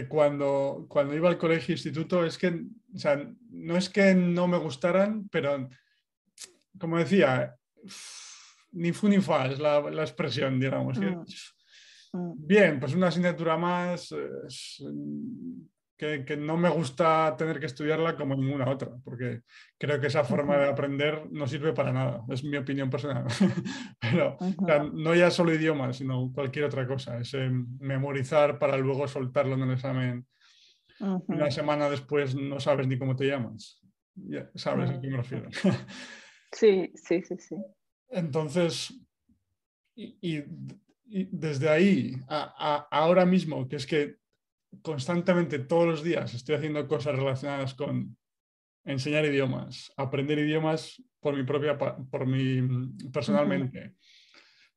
[0.07, 2.47] cuando, cuando iba al colegio instituto es que,
[2.93, 5.69] o sea, no es que no me gustaran, pero
[6.79, 7.55] como decía,
[8.71, 10.99] ni fu ni fa es la, expresión, digamos.
[10.99, 11.23] Mm.
[12.13, 12.33] Mm.
[12.47, 14.13] Bien, pues una asignatura más,
[16.25, 19.41] que, no me gusta tener que estudiarla como ninguna otra, porque
[19.77, 23.25] creo que esa forma de aprender no sirve para nada, es mi opinión personal.
[23.99, 24.37] Pero
[24.93, 27.33] no ya solo idiomas, sino cualquier otra cosa, es
[27.79, 30.27] memorizar para luego soltarlo en el examen.
[30.99, 33.81] Una semana después no sabes ni cómo te llamas.
[34.15, 35.49] Ya sabes a qué me refiero.
[36.51, 37.55] sí, sí, sí, sí.
[38.09, 38.93] Entonces,
[39.95, 40.43] y,
[41.05, 44.17] desde ahí a, ahora mismo, que es que
[44.81, 48.17] constantemente todos los días estoy haciendo cosas relacionadas con
[48.85, 53.95] enseñar idiomas, aprender idiomas por mi propia, por mi, personalmente.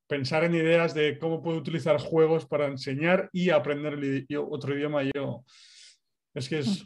[0.06, 5.44] Pensar en ideas de cómo puedo utilizar juegos para enseñar y aprender otro idioma yo.
[6.32, 6.84] Es que es,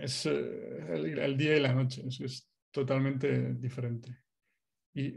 [0.00, 4.16] es eh, el, día y la noche, es, totalmente diferente.
[4.94, 5.14] Y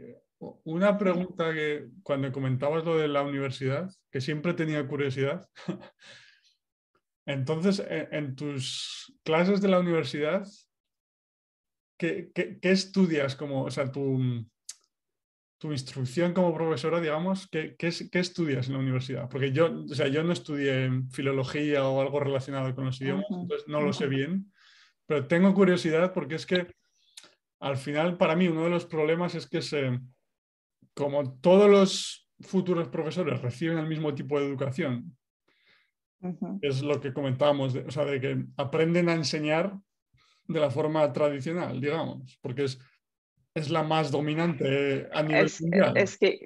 [0.64, 5.48] una pregunta que cuando comentabas lo de la universidad, que siempre tenía curiosidad,
[7.26, 10.46] Entonces, en, tus clases de la universidad,
[11.98, 12.30] ¿qué,
[12.62, 14.46] estudias como, o sea, tu,
[15.58, 19.28] tu, instrucción como profesora, digamos, ¿qué, estudias en la universidad?
[19.28, 23.66] Porque yo, o sea, yo no estudié filología o algo relacionado con los idiomas, entonces
[23.66, 24.52] no lo sé bien,
[25.06, 26.68] pero tengo curiosidad porque es que
[27.58, 29.98] al final, para mí, uno de los problemas es que se,
[30.94, 35.16] como todos los futuros profesores reciben el mismo tipo de educación,
[36.62, 39.78] es lo que comentábamos, o sea, de que aprenden a enseñar
[40.48, 42.78] de la forma tradicional, digamos, porque es,
[43.54, 45.96] es la más dominante a nivel mundial.
[45.96, 46.40] Es que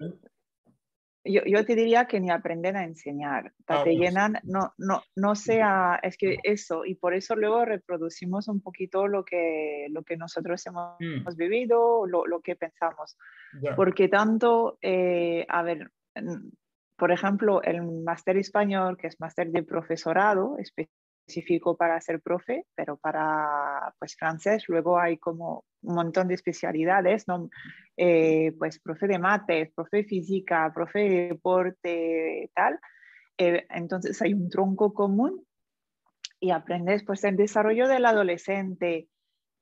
[1.23, 5.35] yo, yo, te diría que ni aprenden a enseñar, ah, te llenan, no, no, no
[5.35, 10.17] sea, es que eso, y por eso luego reproducimos un poquito lo que, lo que
[10.17, 11.37] nosotros hemos, mm.
[11.37, 13.19] vivido, lo, lo, que pensamos,
[13.77, 15.91] porque tanto, eh, a ver,
[17.01, 22.99] por ejemplo, el máster español, que es máster de profesorado específico para ser profe, pero
[22.99, 27.49] para pues francés luego hay como un montón de especialidades, ¿no?
[27.97, 32.79] Eh, pues profe de mates, profe de física, profe de deporte, tal.
[33.39, 35.43] Eh, entonces hay un tronco común
[36.39, 39.09] y aprendes pues el desarrollo del adolescente,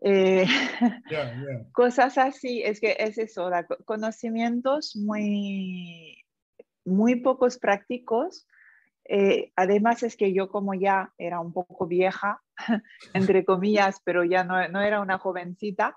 [0.01, 0.44] eh,
[1.72, 3.48] cosas así, es que es eso,
[3.85, 6.24] conocimientos muy,
[6.88, 8.46] muy pocos prácticos.
[9.05, 12.42] Eh, además es que yo como ya era un poco vieja,
[13.14, 15.96] entre comillas, pero ya no, no era una jovencita,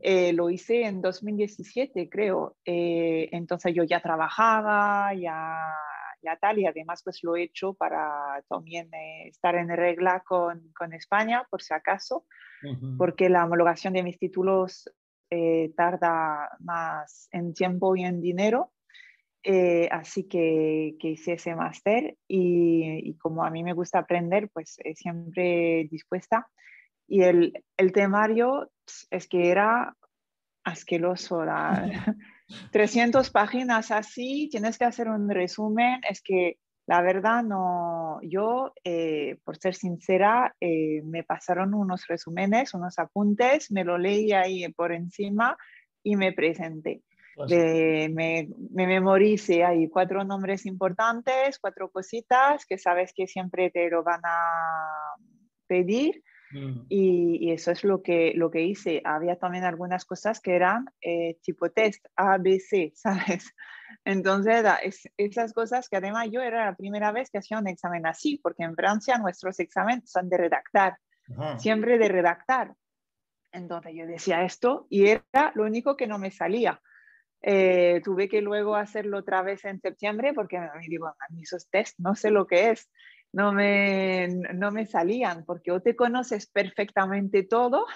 [0.00, 2.56] eh, lo hice en 2017, creo.
[2.64, 5.74] entonces yo ya trabajaba, ya
[6.22, 10.72] ya tal, y además pues lo he hecho para también eh, estar en regla con,
[10.76, 12.26] con, España, por si acaso,
[12.98, 14.90] porque la homologación de mis títulos
[15.30, 18.72] eh, tarda más en tiempo y en dinero.
[19.42, 24.50] Eh, así que, que, hice ese máster y, y, como a mí me gusta aprender,
[24.52, 26.46] pues siempre dispuesta.
[27.08, 28.70] Y el, el temario
[29.10, 29.96] es que era
[30.64, 31.44] asqueroso.
[31.44, 32.14] La,
[32.72, 36.00] 300 páginas así, tienes que hacer un resumen.
[36.08, 42.74] Es que la verdad no, yo, eh, por ser sincera, eh, me pasaron unos resúmenes,
[42.74, 45.56] unos apuntes, me lo leí ahí por encima
[46.02, 47.02] y me presenté.
[47.34, 53.88] Pues me, me memoricé ahí cuatro nombres importantes, cuatro cositas que sabes que siempre te
[53.88, 55.14] lo van a
[55.66, 56.86] pedir Mm.
[56.88, 59.00] Y, eso es lo que, lo que hice.
[59.04, 63.54] Había también algunas cosas que eran eh, tipo test, A, B, C, ¿sabes?
[64.04, 64.64] Entonces,
[65.16, 68.64] esas cosas que además yo era la primera vez que hacía un examen así, porque
[68.64, 70.96] en Francia nuestros exámenes son de redactar,
[71.58, 72.74] siempre de redactar.
[73.52, 76.80] Entonces yo decía esto y era lo único que no me salía.
[77.42, 81.70] Eh, tuve que luego hacerlo otra vez en septiembre porque me digo, a mí esos
[81.70, 82.90] test no sé lo que es
[83.32, 87.86] no me, no me salían, porque o te conoces perfectamente todo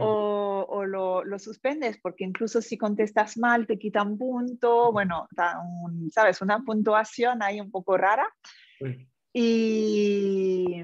[0.00, 5.28] o, o lo, lo, suspendes, porque incluso si contestas mal te quitan punto, bueno,
[6.10, 8.28] sabes, una puntuación ahí un poco rara.
[9.32, 10.82] Y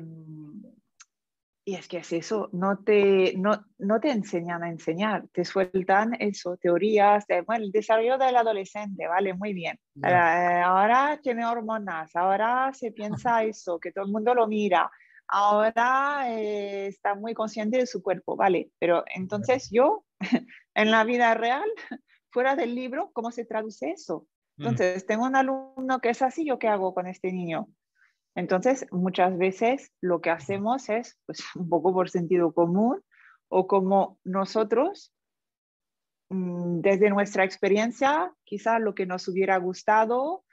[1.68, 6.14] y es que es eso, no te, no, no te enseñan a enseñar, te sueltan
[6.20, 9.76] eso, teorías, de, bueno, el desarrollo del adolescente, vale, muy bien.
[10.00, 14.88] Eh, ahora tiene hormonas, ahora se piensa eso, que todo el mundo lo mira,
[15.26, 20.05] ahora eh, está muy consciente de su cuerpo, vale, pero entonces yo,
[20.76, 21.68] en la vida real,
[22.31, 24.29] fuera del libro, ¿cómo se traduce eso?
[24.57, 24.62] Mm.
[24.68, 27.66] Entonces, tengo un alumno que es así, ¿yo qué hago con este niño?
[28.37, 33.03] Entonces, muchas veces lo que hacemos es, pues, un poco por sentido común
[33.49, 35.12] o como nosotros,
[36.29, 40.44] mm, desde nuestra experiencia, quizá lo que nos hubiera gustado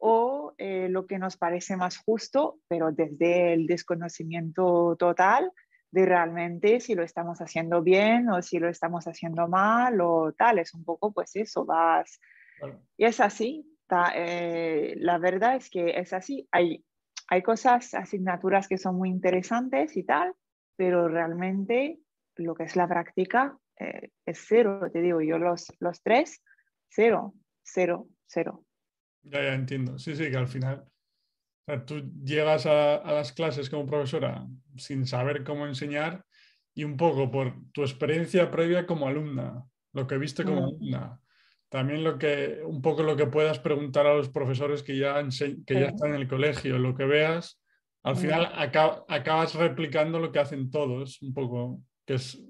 [0.00, 5.50] o eh, lo que nos parece más justo, pero desde el desconocimiento total
[5.90, 10.58] de realmente si lo estamos haciendo bien o si lo estamos haciendo mal o tal.
[10.58, 12.20] Es un poco, pues eso, vas...
[12.96, 13.66] Y es así.
[14.14, 16.48] Eh, la verdad es que es así.
[16.50, 16.84] Hay
[17.28, 20.34] hay cosas, asignaturas que son muy interesantes y tal,
[20.76, 21.98] pero realmente
[22.36, 26.42] lo que es la práctica eh, es cero, te digo, yo los, los tres,
[26.88, 28.64] cero, cero, cero.
[29.22, 29.98] Ya, ya entiendo.
[29.98, 30.84] Sí, sí, que al final
[31.86, 36.24] tú llegas a, las clases como profesora sin saber cómo enseñar
[36.74, 40.64] y un poco por tu experiencia previa como alumna, lo que viste como mm.
[40.64, 41.20] alumna,
[41.74, 45.20] también lo que, un poco lo que puedas preguntar a los profesores que ya,
[45.66, 47.60] que ya están en el colegio, lo que veas,
[48.04, 52.40] al final acabas replicando lo que hacen todos, un poco, que es,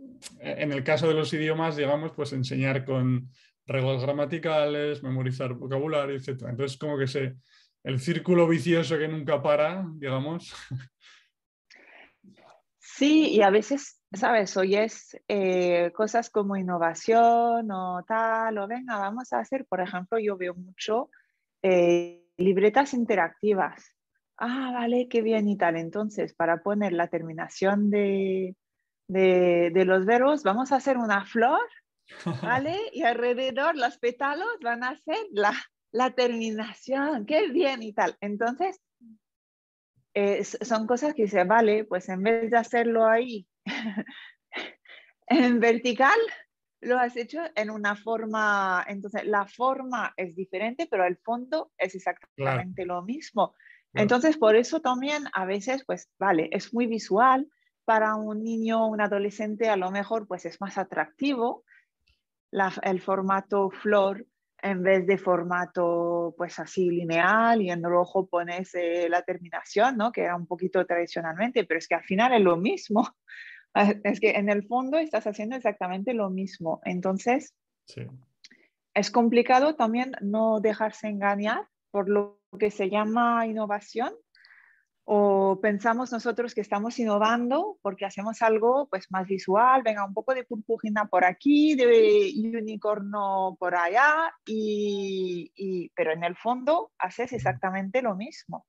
[0.40, 3.30] en el caso de los idiomas, digamos, pues enseñar con
[3.64, 6.42] reglas gramaticales, memorizar vocabulario, etc.
[6.50, 7.36] Entonces, como que se,
[7.82, 10.52] el círculo vicioso que nunca para, digamos.
[12.96, 14.56] Sí, y a veces ¿sabes?
[14.56, 20.36] Oyes eh, cosas como innovación o tal, o venga, vamos a hacer, por ejemplo, yo
[20.36, 21.10] veo mucho
[21.62, 23.96] eh, libretas interactivas.
[24.36, 25.76] Ah, vale, qué bien y tal.
[25.76, 28.56] Entonces, para poner la terminación de,
[29.08, 31.60] de, los verbos, vamos a hacer una flor,
[32.42, 32.76] ¿vale?
[32.92, 35.52] Y alrededor los pétalos van a hacer la,
[35.92, 38.16] la terminación, qué bien y tal.
[38.20, 38.80] Entonces,
[40.14, 43.46] eh, son cosas que dice, vale, pues en vez de hacerlo ahí
[45.26, 46.18] en vertical
[46.80, 51.94] lo has hecho en una forma, entonces la forma es diferente, pero el fondo es
[51.94, 53.54] exactamente lo mismo.
[53.94, 57.48] Entonces, por eso también a veces, pues, vale, es muy visual.
[57.86, 61.64] Para un niño, un adolescente, a lo mejor, pues es más atractivo
[62.82, 64.26] el formato flor
[64.64, 70.10] en vez de formato pues así lineal y en rojo pones eh, la terminación, ¿no?
[70.10, 73.06] Que era un poquito tradicionalmente, pero es que al final es lo mismo.
[74.04, 76.80] Es que en el fondo estás haciendo exactamente lo mismo.
[76.84, 77.56] Entonces,
[78.94, 84.14] es complicado también no dejarse engañar por lo que se llama innovación
[85.04, 90.34] o pensamos nosotros que estamos innovando porque hacemos algo pues más visual, venga un poco
[90.34, 98.00] de purpurina por aquí, de unicornio por allá, y, pero en el fondo haces exactamente
[98.00, 98.66] lo mismo.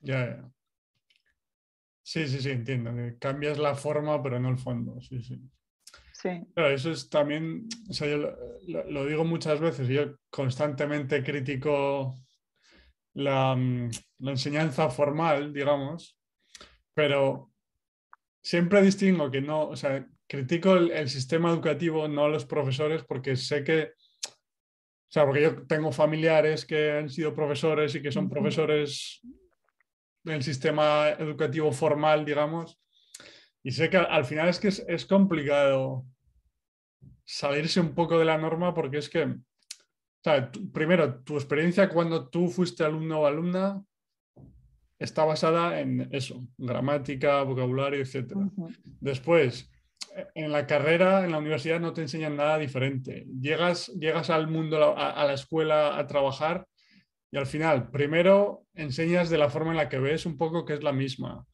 [0.00, 0.44] Ya,
[2.04, 2.92] Sí, sí, sí, entiendo.
[3.20, 5.00] cambias la forma, pero no el fondo.
[5.00, 5.40] Sí, sí.
[6.12, 6.42] Sí.
[6.54, 12.14] Pero eso es también, o sea, yo lo, digo muchas veces, yo constantemente critico
[13.14, 16.18] la, mm, la enseñanza formal, digamos,
[16.94, 17.52] pero
[18.42, 23.62] siempre distingo que no, o sea, critico el, sistema educativo, no los profesores, porque sé
[23.64, 23.92] que,
[24.24, 29.20] o sea, porque yo tengo familiares que han sido profesores y que son profesores
[30.24, 32.80] del sistema educativo formal, digamos,
[33.62, 36.04] y sé que al final es que es complicado
[37.24, 39.36] salirse un poco de la norma porque es que
[40.72, 43.82] primero, tu experiencia cuando tú fuiste alumno o alumna
[44.98, 48.34] está basada en eso, gramática, vocabulario, etc.
[49.00, 49.70] Después,
[50.34, 53.26] en la carrera, en la universidad no te enseñan nada diferente.
[53.40, 56.66] Llegas, llegas al mundo, a, la escuela a trabajar
[57.30, 60.74] y al final, primero enseñas de la forma en la que ves un poco que
[60.74, 61.46] es la misma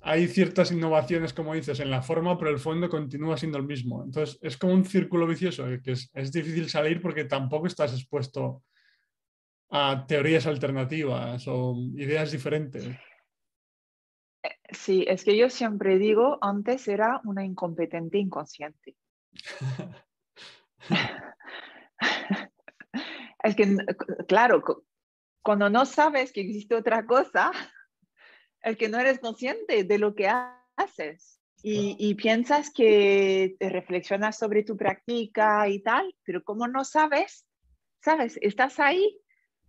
[0.00, 4.04] hay ciertas innovaciones, como dices, en la forma, pero el fondo continúa siendo el mismo.
[4.04, 8.62] Entonces, es como un círculo vicioso, eh, que es, difícil salir porque tampoco estás expuesto
[9.70, 12.86] a teorías alternativas o ideas diferentes.
[14.42, 18.96] Eh, sí, es que yo siempre digo, antes era una incompetente inconsciente.
[23.42, 23.76] es que,
[24.26, 24.62] claro,
[25.42, 27.52] cuando no sabes que existe otra cosa,
[28.62, 30.28] el que no eres consciente de lo que
[30.76, 31.40] haces.
[31.60, 37.46] Y, piensas que te reflexionas sobre tu práctica y tal, pero como no sabes,
[38.00, 39.20] sabes, estás ahí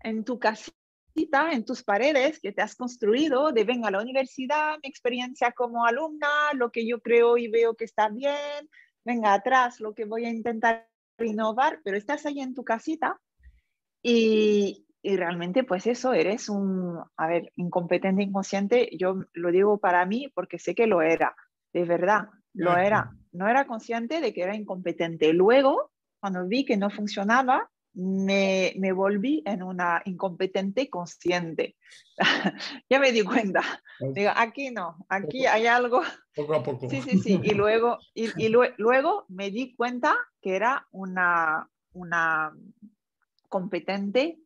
[0.02, 4.78] en tu casita, en tus paredes que te has construido de venga a la universidad,
[4.84, 8.70] mi experiencia como alumna, lo que yo creo y veo que está bien,
[9.04, 10.88] venga atrás, lo que voy a intentar
[11.18, 13.20] innovar, pero estás ahí en tu casita
[14.04, 20.06] y, y realmente pues eso, eres un, a ver, incompetente, inconsciente, yo lo digo para
[20.06, 21.36] mí porque sé que lo era,
[21.74, 23.12] de verdad, lo era.
[23.32, 25.34] No era consciente de que era incompetente.
[25.34, 31.76] Luego, cuando vi que no funcionaba, me, me volví en una incompetente consciente.
[32.90, 33.62] ya me di cuenta.
[34.00, 36.02] Digo, aquí no, aquí hay algo.
[36.36, 36.90] Poco a poco.
[36.90, 37.40] Sí, sí, sí.
[37.44, 42.54] Y luego, y, y luego me di cuenta que era una, una
[43.48, 44.40] competente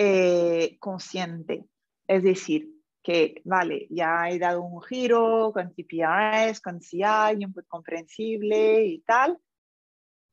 [0.00, 1.64] eh, consciente.
[2.06, 2.70] Es decir,
[3.02, 7.02] que, vale, ya he dado un giro con TPRS, con CI,
[7.40, 9.38] input comprensible y tal,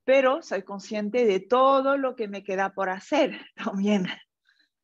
[0.04, 4.06] pero soy consciente de todo lo que me queda por hacer también,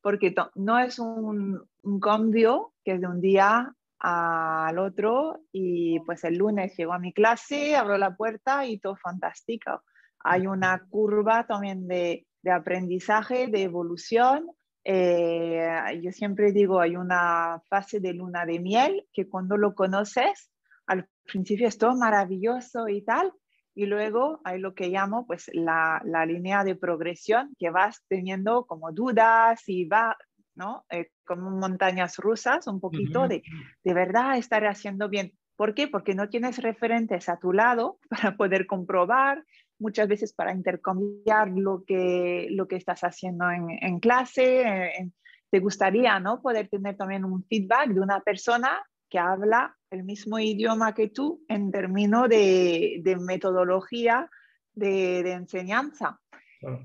[0.01, 1.69] porque no es un,
[2.01, 7.13] cambio que es de un día al otro y pues el lunes llego a mi
[7.13, 9.83] clase, abro la puerta y todo fantástico.
[10.23, 14.47] Hay una curva también de aprendizaje, de evolución
[14.83, 20.51] eh, yo siempre digo, hay una fase de luna de miel que cuando lo conoces,
[20.87, 23.31] al principio es todo maravilloso y tal,
[23.73, 28.65] y luego hay lo que llamo pues la, la línea de progresión que vas teniendo
[28.65, 30.17] como dudas y va,
[30.55, 30.85] ¿no?
[30.89, 33.43] Eh, como montañas rusas, un poquito de,
[33.83, 35.31] de verdad estar haciendo bien.
[35.55, 35.87] ¿Por qué?
[35.87, 39.45] Porque no tienes referentes a tu lado para poder comprobar,
[39.81, 45.11] muchas veces para intercambiar lo que, lo que estás haciendo en, clase.
[45.49, 46.41] te gustaría ¿no?
[46.41, 51.43] poder tener también un feedback de una persona que habla el mismo idioma que tú
[51.49, 54.29] en términos de, metodología
[54.73, 56.19] de, enseñanza.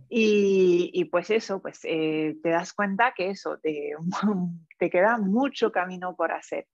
[0.08, 3.90] Y, pues eso, pues eh, te das cuenta que eso, te,
[4.78, 6.66] te queda mucho camino por hacer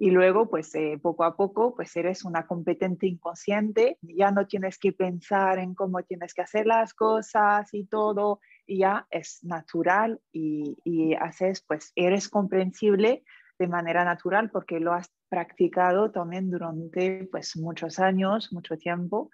[0.00, 4.78] y luego pues eh, poco a poco pues eres una competente inconsciente, ya no tienes
[4.78, 10.18] que pensar en cómo tienes que hacer las cosas y todo, y ya es natural
[10.32, 13.24] y, y haces pues eres comprensible
[13.58, 19.30] de manera natural porque lo has practicado también durante pues muchos años, mucho tiempo,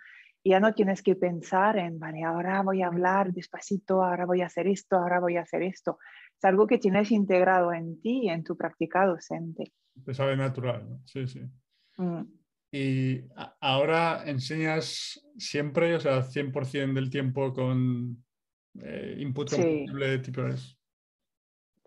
[0.48, 4.46] ya no tienes que pensar en, vale, ahora voy a hablar despacito, ahora voy a
[4.46, 5.98] hacer esto, ahora voy a hacer esto.
[6.36, 9.72] Es algo que tienes integrado en ti, en tu práctica docente
[10.04, 11.00] te sabe natural, ¿no?
[11.04, 11.40] Sí, sí.
[11.96, 12.22] Mm.
[12.72, 13.24] Y
[13.60, 18.22] ahora enseñas siempre, o sea, 100% del tiempo con
[18.82, 20.76] eh, input compatible tipo es.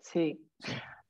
[0.00, 0.40] Sí.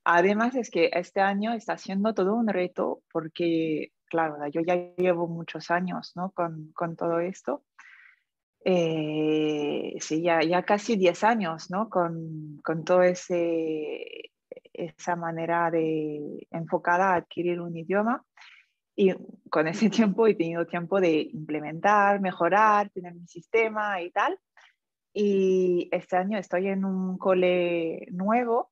[0.05, 5.27] Además es que este año está siendo todo un reto porque, claro, yo ya llevo
[5.27, 6.33] muchos años ¿no?
[6.33, 7.63] con, todo esto.
[8.65, 11.89] Eh, sí, ya, casi 10 años, ¿no?
[11.89, 14.31] Con, con ese
[14.73, 18.25] esa manera de enfocada a adquirir un idioma.
[18.97, 19.15] Y
[19.49, 24.39] con ese tiempo he tenido tiempo de implementar, mejorar, tener mi sistema y tal.
[25.13, 28.71] Y este año estoy en un cole nuevo.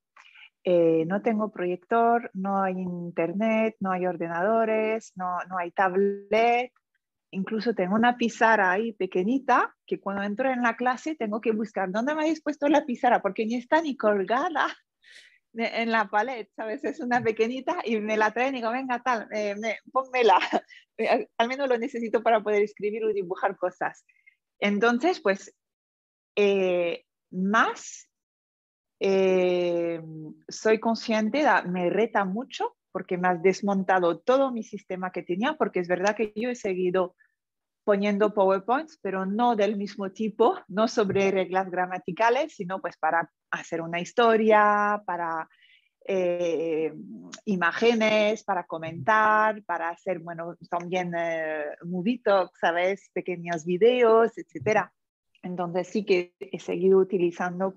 [0.70, 6.74] Eh, no tengo proyector, no hay internet, no hay ordenadores, no, no hay tablet.
[7.30, 11.90] Incluso tengo una pizarra ahí pequeñita que cuando entro en la clase tengo que buscar
[11.90, 14.66] dónde me habéis puesto la pizarra porque ni está ni colgada
[15.54, 16.84] en la paleta, ¿sabes?
[16.84, 20.38] Es una pequeñita y me la traen y digo, venga, tal, eh, me, pónmela.
[21.00, 24.04] Eh, al menos lo necesito para poder escribir o dibujar cosas.
[24.58, 25.54] Entonces, pues,
[26.34, 28.07] eh, más
[29.01, 35.80] soy consciente, me reta mucho porque me has desmontado todo mi sistema que tenía, porque
[35.80, 37.14] es verdad que yo he seguido
[37.84, 43.80] poniendo PowerPoints, pero no del mismo tipo, no sobre reglas gramaticales, sino pues para hacer
[43.80, 45.49] una historia, para
[46.07, 46.92] eh,
[47.44, 53.11] imágenes, para comentar, para hacer, bueno, también eh, movie talks, ¿sabes?
[53.12, 54.92] Pequeños videos, etcétera.
[55.42, 57.74] Entonces sí que he seguido utilizando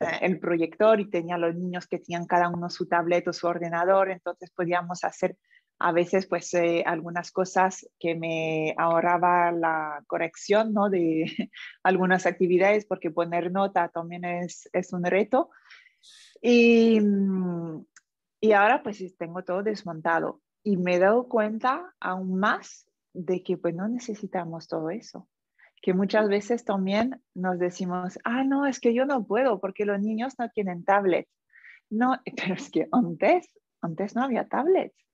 [0.00, 3.46] eh, el proyector y tenía los niños que tenían cada uno su tablet o su
[3.46, 5.36] ordenador, entonces podíamos hacer
[5.78, 10.88] a veces pues eh, algunas cosas que me ahorraba la corrección ¿no?
[10.88, 11.24] de
[11.82, 15.50] algunas actividades porque poner nota también es, es un reto.
[16.40, 17.84] Y, mm,
[18.40, 23.56] y ahora pues tengo todo desmontado y me he dado cuenta aún más de que
[23.56, 25.28] pues no necesitamos todo eso.
[25.84, 30.00] Que muchas veces también nos decimos, ah, no, es que yo no puedo porque los
[30.00, 31.28] niños no tienen tablet.
[31.90, 33.46] No, pero es que antes,
[33.82, 35.04] antes no había tablets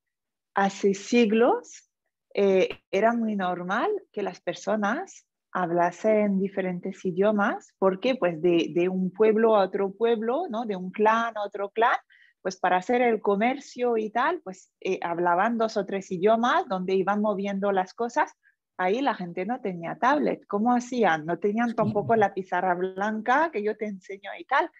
[0.54, 1.88] hace siglos
[2.34, 9.56] eh, era muy normal que las personas hablasen diferentes idiomas, porque pues de, un pueblo
[9.56, 10.64] a otro pueblo, ¿no?
[10.64, 11.96] de un clan a otro clan,
[12.40, 16.94] pues para hacer el comercio y tal, pues eh, hablaban dos o tres idiomas donde
[16.94, 18.32] iban moviendo las cosas.
[18.80, 20.46] Ahí la gente no tenía tablet.
[20.46, 21.26] ¿Cómo hacían?
[21.26, 24.70] No tenían tampoco la pizarra blanca que yo te enseño y tal.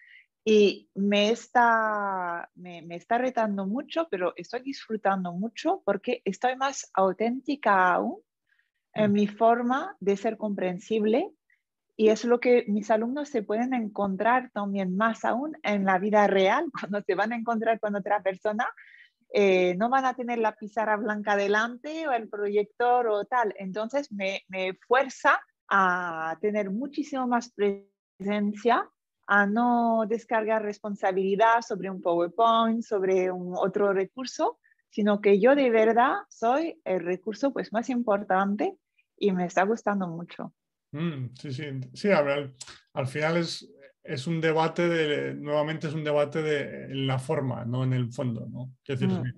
[0.43, 6.89] Y me está, me, me, está retando mucho, pero estoy disfrutando mucho porque estoy más
[6.95, 8.17] auténtica aún
[8.93, 9.13] en mm.
[9.13, 11.31] mi forma de ser comprensible
[12.01, 16.25] y es lo que mis alumnos se pueden encontrar también más aún en la vida
[16.25, 18.67] real, cuando se van a encontrar con otra persona,
[19.33, 23.53] eh, no van a tener la pizarra blanca delante o el proyector o tal.
[23.57, 24.43] Entonces me,
[24.87, 28.89] fuerza a tener muchísimo más presencia
[29.27, 34.59] a no descargar responsabilidad sobre un PowerPoint, sobre un otro recurso,
[34.89, 38.75] sino que yo de verdad soy el recurso pues, más importante
[39.17, 40.53] y me está gustando mucho.
[40.91, 43.71] Mm, sí, sí, sí, al final es,
[44.03, 48.11] es un debate, de, nuevamente es un debate de, en la forma, no en el
[48.11, 48.47] fondo.
[48.47, 48.75] ¿no?
[48.85, 49.33] Es decir, mm.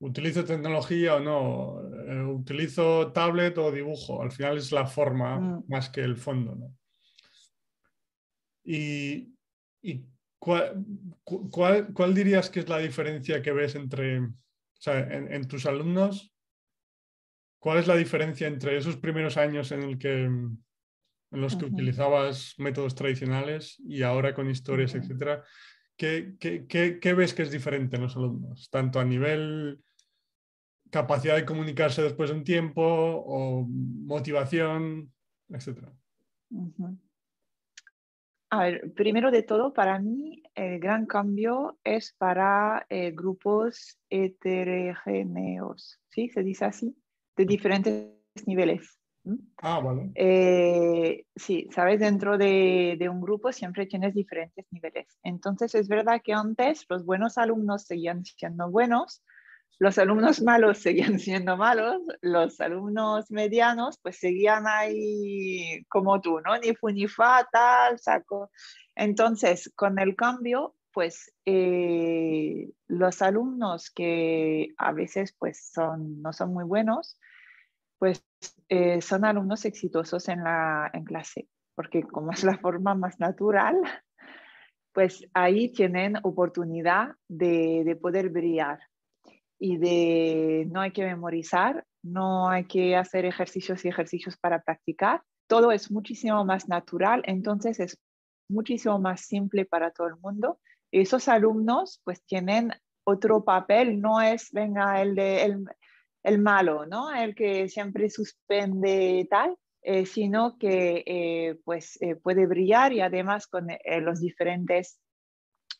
[0.00, 1.80] ¿utilizo tecnología o no?
[2.06, 4.22] Eh, ¿Utilizo tablet o dibujo?
[4.22, 5.64] Al final es la forma mm.
[5.68, 6.54] más que el fondo.
[6.54, 6.74] ¿no?
[8.64, 9.32] ¿Y,
[10.38, 14.32] cuál, dirías que es la diferencia que ves entre, o
[14.78, 16.32] sea, en, tus alumnos?
[17.58, 20.28] ¿Cuál es la diferencia entre esos primeros años en, el que,
[21.30, 25.44] en los que utilizabas métodos tradicionales y ahora con historias, etcétera?
[25.96, 28.68] ¿Qué, qué, ves que es diferente en los alumnos?
[28.70, 29.80] Tanto a nivel
[30.90, 35.12] capacidad de comunicarse después de un tiempo o motivación,
[35.48, 35.92] etcétera.
[38.50, 45.98] A ver, primero de todo, para mí el gran cambio es para eh, grupos heterogéneos,
[46.10, 46.28] ¿sí?
[46.28, 46.96] Se dice así,
[47.36, 48.12] de diferentes
[48.46, 49.00] niveles.
[49.58, 50.12] Ah, vale.
[50.14, 55.18] Eh, sí, sabes, dentro de, un grupo siempre tienes diferentes niveles.
[55.22, 59.22] Entonces es verdad que antes los buenos alumnos seguían siendo buenos,
[59.78, 66.56] los alumnos malos seguían siendo malos, los alumnos medianos pues seguían ahí como tú, ¿no?
[66.58, 68.50] Ni fu ni fa, tal, saco.
[68.94, 76.54] Entonces, con el cambio, pues eh, los alumnos que a veces pues son, no son
[76.54, 77.18] muy buenos,
[77.98, 78.24] pues
[78.68, 83.76] eh, son alumnos exitosos en, la, en clase, porque como es la forma más natural,
[84.92, 88.80] pues ahí tienen oportunidad de, de poder brillar
[89.58, 95.22] y de no hay que memorizar, no hay que hacer ejercicios y ejercicios para practicar.
[95.48, 97.98] Todo es muchísimo más natural, entonces es
[98.48, 100.60] muchísimo más simple para todo el mundo.
[100.92, 102.72] Esos alumnos pues tienen
[103.04, 105.64] otro papel, no es, venga, el, de,
[106.26, 107.14] el malo, ¿no?
[107.14, 113.46] El que siempre suspende tal, eh, sino que eh, pues eh, puede brillar y además
[113.46, 113.68] con
[114.00, 115.00] los diferentes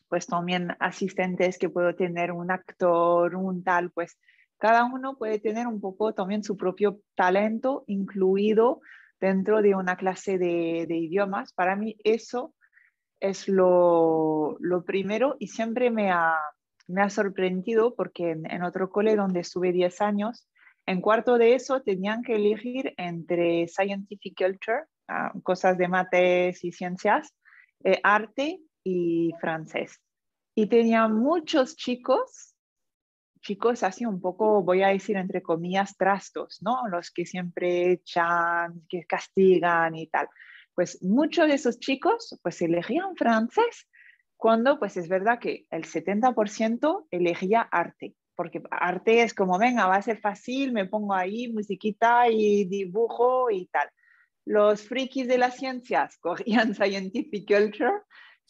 [0.07, 4.17] pues también asistentes que puedo tener, un actor, un tal, pues
[4.57, 8.79] cada uno puede tener un poco también su propio talento incluido
[9.19, 11.51] dentro de una clase de, de idiomas.
[11.51, 12.53] Para mí eso
[13.19, 16.37] es lo, lo, primero y siempre me ha,
[16.87, 20.47] me ha sorprendido porque en, otro cole donde estuve 10 años,
[20.85, 26.71] en cuarto de eso tenían que elegir entre Scientific Culture, ah, cosas de mates y
[26.71, 27.33] ciencias,
[27.83, 30.01] eh, arte y francés.
[30.55, 32.55] Y tenía muchos chicos,
[33.41, 36.87] chicos así un poco, voy a decir entre comillas, trastos, ¿no?
[36.87, 40.29] Los que siempre echan, que castigan y tal.
[40.73, 43.87] Pues muchos de esos chicos pues elegían francés
[44.37, 49.95] cuando pues es verdad que el 70% elegía arte, porque arte es como, venga, va
[49.95, 53.89] a ser fácil, me pongo ahí musiquita y dibujo y tal.
[54.45, 58.03] Los frikis de las ciencias cogían Scientific Culture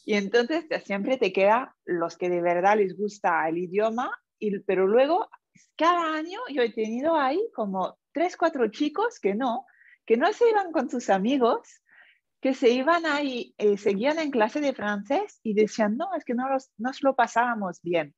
[0.05, 4.87] y entonces siempre te queda los que de verdad les gusta el idioma, y, pero
[4.87, 5.27] luego
[5.75, 9.65] cada año yo he tenido ahí como tres, cuatro chicos que no,
[10.05, 11.81] que no se iban con sus amigos,
[12.41, 16.33] que se iban ahí, eh, seguían en clase de francés y decían, no, es que
[16.33, 16.45] no
[16.77, 18.15] nos lo pasábamos bien.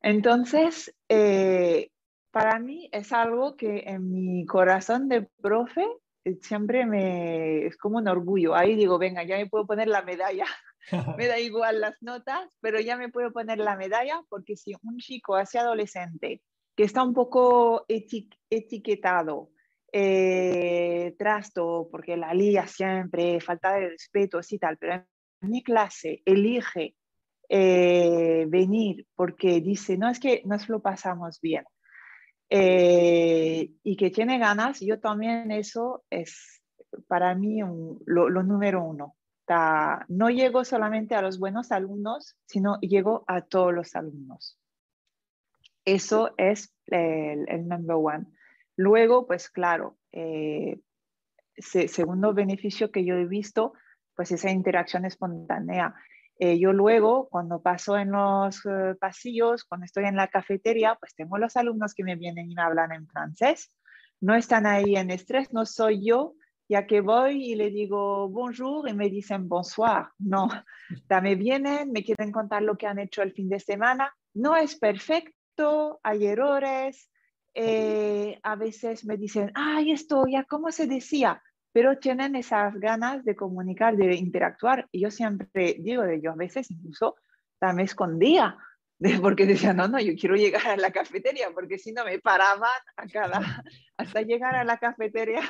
[0.00, 1.90] Entonces, eh,
[2.30, 5.86] para mí es algo que en mi corazón de profe
[6.24, 8.54] eh, siempre me es como un orgullo.
[8.54, 10.46] Ahí digo, venga, ya me puedo poner la medalla.
[11.16, 14.98] me da igual las notas, pero ya me puedo poner la medalla porque si un
[14.98, 16.42] chico así adolescente
[16.76, 19.50] que está un poco etiquetado,
[19.94, 26.22] eh, trasto, porque la lía siempre, falta de respeto, y tal, pero en mi clase
[26.24, 26.96] elige
[27.48, 31.64] eh, venir porque dice, no es que nos lo pasamos bien
[32.48, 36.62] eh, y que tiene ganas, yo también eso es
[37.06, 37.60] para mí
[38.06, 39.16] lo, lo, número uno.
[40.08, 44.58] no llego solamente a los buenos alumnos, sino llego a todos los alumnos.
[45.84, 48.26] Eso es el, el number one.
[48.76, 50.80] Luego, pues claro, eh,
[51.56, 53.74] segundo beneficio que yo he visto,
[54.14, 55.94] pues esa interacción espontánea.
[56.38, 61.14] Eh, yo luego, cuando paso en los eh, pasillos, cuando estoy en la cafetería, pues
[61.14, 63.72] tengo los alumnos que me vienen y me hablan en francés.
[64.20, 66.34] No están ahí en estrés, no soy yo,
[66.68, 70.06] ya que voy y le digo bonjour y me dicen bonsoir.
[70.18, 70.48] No,
[71.22, 74.12] me vienen, me quieren contar lo que han hecho el fin de semana.
[74.34, 77.10] No es perfecto, hay errores,
[77.54, 81.42] eh, a veces me dicen, ay, esto ya, ¿cómo se decía?
[81.72, 84.88] Pero tienen esas ganas de comunicar, de interactuar.
[84.90, 87.16] Y yo siempre digo de ellos, a veces incluso
[87.72, 88.56] me escondía,
[89.20, 92.68] porque decía, no, no, yo quiero llegar a la cafetería, porque si no me paraban
[92.96, 93.64] a cada,
[93.96, 95.42] hasta llegar a la cafetería.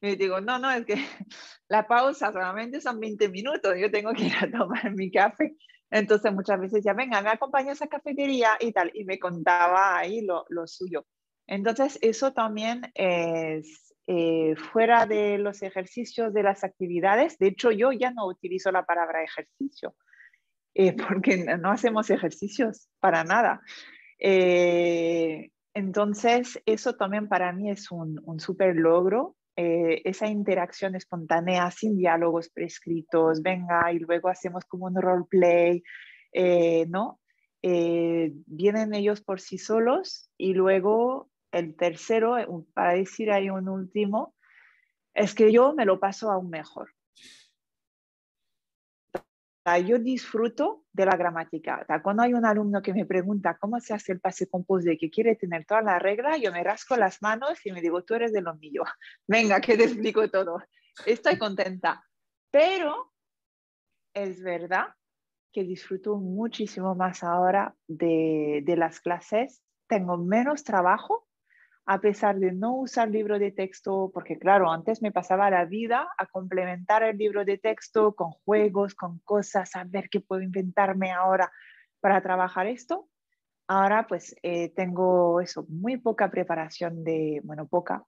[0.00, 0.94] Y digo, no, no, es que
[1.68, 5.56] la pausa solamente son 20 minutos, yo tengo que ir a tomar mi café.
[5.90, 9.98] Entonces muchas veces ya, venga, me acompaña a esa cafetería y tal, y me contaba
[9.98, 11.06] ahí lo, lo suyo.
[11.46, 17.38] Entonces, eso también es eh, fuera de los ejercicios, de las actividades.
[17.38, 19.96] De hecho, yo ya no utilizo la palabra ejercicio,
[20.74, 23.62] eh, porque no hacemos ejercicios para nada.
[24.20, 29.36] Eh, entonces, eso también para mí es un, un súper logro.
[29.56, 35.82] esa interacción espontánea sin diálogos prescritos, venga, y luego hacemos como un roleplay,
[36.88, 37.18] ¿no?
[37.62, 44.34] vienen ellos por sí solos y luego el tercero, eh, para decir ahí un último,
[45.14, 46.92] es que yo me lo paso aún mejor.
[49.84, 51.84] Yo disfruto de la gramática.
[52.00, 55.34] Cuando hay un alumno que me pregunta cómo se hace el pase composé, que quiere
[55.34, 58.42] tener toda la regla, yo me rasco las manos y me digo, tú eres de
[58.42, 58.84] lo mío.
[59.26, 60.62] Venga, que te explico todo.
[61.04, 62.04] Estoy contenta.
[62.52, 63.12] Pero
[64.14, 64.86] es verdad
[65.52, 69.64] que disfruto muchísimo más ahora de las clases.
[69.88, 71.25] Tengo menos trabajo
[71.88, 76.08] a pesar de no usar libro de texto, porque claro, antes me pasaba la vida
[76.18, 81.12] a complementar el libro de texto con juegos, con cosas, a ver qué puedo inventarme
[81.12, 81.52] ahora
[82.00, 83.08] para trabajar esto.
[83.68, 88.04] Ahora pues eh, tengo eso, muy poca preparación de, bueno, poca,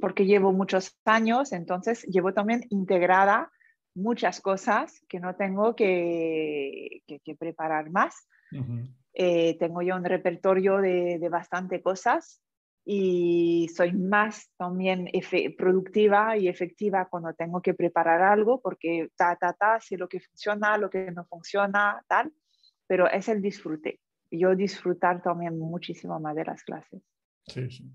[0.00, 3.50] porque llevo muchos años, entonces llevo también integrada
[3.94, 8.26] muchas cosas que no tengo que, que, preparar más.
[9.12, 12.40] Eh, tengo ya un repertorio de, de bastante cosas
[12.84, 15.08] y soy más también
[15.56, 20.20] productiva y efectiva cuando tengo que preparar algo porque ta, ta, ta, sé lo que
[20.20, 22.32] funciona, lo que no funciona, tal,
[22.86, 24.00] pero es el disfrute.
[24.30, 27.02] Yo disfrutar también muchísimo más de las clases.
[27.46, 27.90] Sí, sí.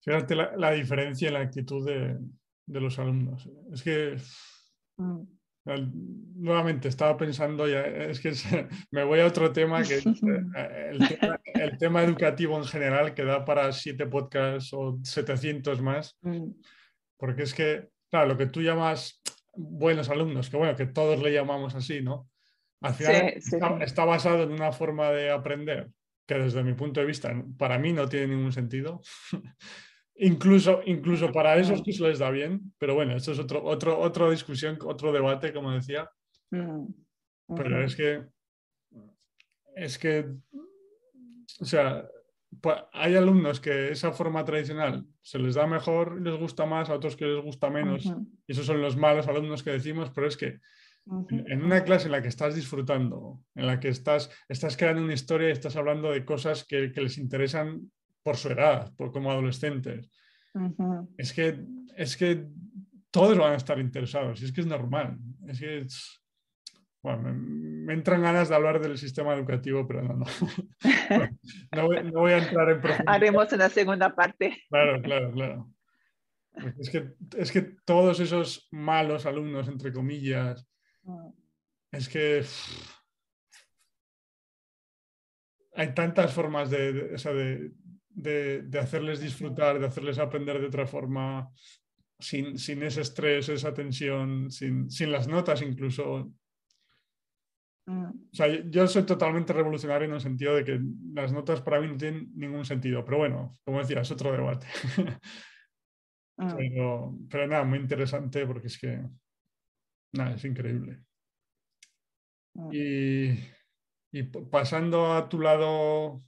[0.00, 2.18] Fíjate la, diferencia en la actitud de,
[2.66, 3.48] de los alumnos.
[3.72, 4.16] Es que
[4.96, 5.22] mm.
[5.64, 8.32] Nuevamente estaba pensando, ya, es que
[8.90, 10.98] me voy a otro tema, que eh,
[11.54, 16.50] el, tema, educativo en general, que da para siete podcasts o 700 más, mm.
[17.16, 19.22] porque es que, claro, lo que tú llamas
[19.54, 22.28] buenos alumnos, que bueno, que todos le llamamos así, ¿no?
[22.80, 23.34] Al final
[23.80, 25.88] está, basado en una forma de aprender
[26.26, 29.00] que desde mi punto de vista para mí no tiene ningún sentido.
[30.16, 33.98] incluso, incluso para esos que se les da bien, pero bueno, esto es otro, otro,
[33.98, 36.10] otra discusión, otro debate, como decía.
[36.50, 36.86] Mm,
[37.56, 38.24] pero es que,
[39.76, 40.26] es que,
[41.60, 42.06] o sea,
[42.92, 47.16] hay alumnos que esa forma tradicional se les da mejor, les gusta más, a otros
[47.16, 48.04] que les gusta menos,
[48.46, 50.60] y esos son los malos alumnos que decimos, pero es que
[51.30, 55.14] en una clase en la que estás disfrutando, en la que estás, estás creando una
[55.14, 57.90] historia y estás hablando de cosas que, les interesan
[58.22, 60.10] por su edad, por, como adolescentes,
[61.16, 61.64] es, que,
[61.96, 62.46] es que
[63.10, 65.18] todos van a estar interesados y es que es normal.
[65.46, 65.86] Es que
[67.02, 70.26] bueno, me, entran ganas de hablar del sistema educativo, pero no, no.
[71.72, 73.14] no, voy, a entrar en profundidad.
[73.14, 74.62] Haremos una segunda parte.
[74.68, 75.68] Claro, claro, claro.
[76.78, 80.68] Es que, es que todos esos malos alumnos, entre comillas,
[81.04, 81.28] Mm.
[81.90, 82.44] Es que
[85.74, 87.16] hay tantas formas de,
[88.78, 91.50] hacerles disfrutar, de hacerles aprender de otra forma,
[92.18, 96.32] sin, ese estrés, esa tensión, sin, las notas incluso.
[97.86, 98.04] Mm.
[98.04, 100.80] O sea, yo soy totalmente revolucionario en el sentido de que
[101.14, 104.66] las notas para mí no tienen ningún sentido, pero bueno, como decía, es otro debate.
[106.34, 106.56] Mm.
[106.56, 109.02] pero, pero nada, muy interesante porque es que
[110.12, 111.02] Nada, es increíble.
[112.54, 112.70] Mm.
[112.72, 116.22] Y, pasando a tu lado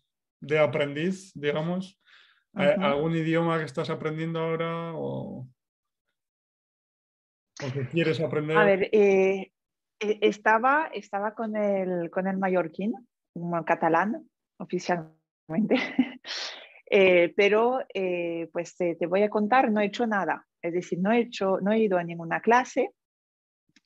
[0.47, 2.01] de aprendiz, digamos,
[2.55, 5.49] ¿algún idioma que estás aprendiendo ahora o,
[7.73, 8.57] que quieres aprender?
[8.57, 9.53] A ver, eh,
[10.01, 12.95] e, estaba, estaba con, el, con el mallorquín,
[13.67, 14.29] catalán,
[14.59, 15.77] oficialmente.
[16.97, 20.47] Eh, pero eh, pues te, te, voy a contar, no he hecho nada.
[20.63, 22.91] Es decir, no he, hecho, no he ido a ninguna clase,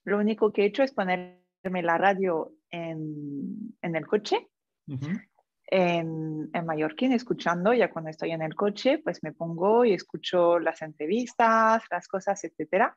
[0.09, 4.49] lo único que he hecho es ponerme la radio en, el coche,
[5.71, 7.73] en, en Mallorquín, escuchando.
[7.75, 12.43] Ya cuando estoy en el coche, pues me pongo y escucho las entrevistas, las cosas,
[12.45, 12.93] etc.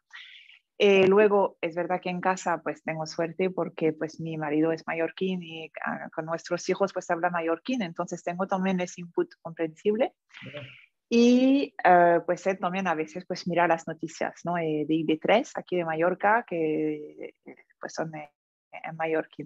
[0.78, 4.88] Eh, luego, es verdad que en casa pues tengo suerte porque pues mi marido es
[4.88, 10.14] mallorquín y ah, con nuestros hijos pues habla mallorquín, entonces tengo también ese input comprensible.
[11.08, 14.58] Y uh, pues él también a veces pues mira las noticias ¿no?
[14.58, 17.36] Eh, de IB3 aquí de Mallorca, que
[17.80, 19.44] pues son en Mallorca.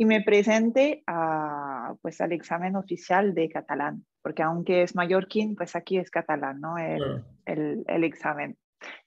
[0.00, 5.76] Y me presente a, pues, al examen oficial de catalán, porque aunque es mallorquín, pues
[5.76, 6.78] aquí es catalán, ¿no?
[6.78, 8.56] El, el, el, examen.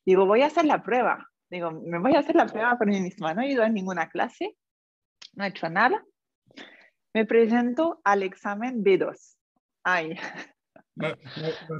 [0.05, 1.31] Digo, voy a hacer la prueba.
[1.49, 3.33] Digo, me voy a hacer la prueba por mí misma.
[3.33, 4.55] No he ido a ninguna clase,
[5.33, 6.05] no he hecho nada.
[7.15, 9.35] Me presento al examen B2.
[9.83, 10.15] Ay,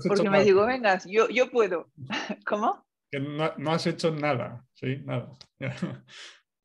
[0.08, 1.92] porque me digo, vengas, yo, yo puedo.
[2.46, 2.86] ¿Cómo?
[3.12, 4.98] Que no, has hecho nada, ¿sí?
[5.06, 5.32] Nada.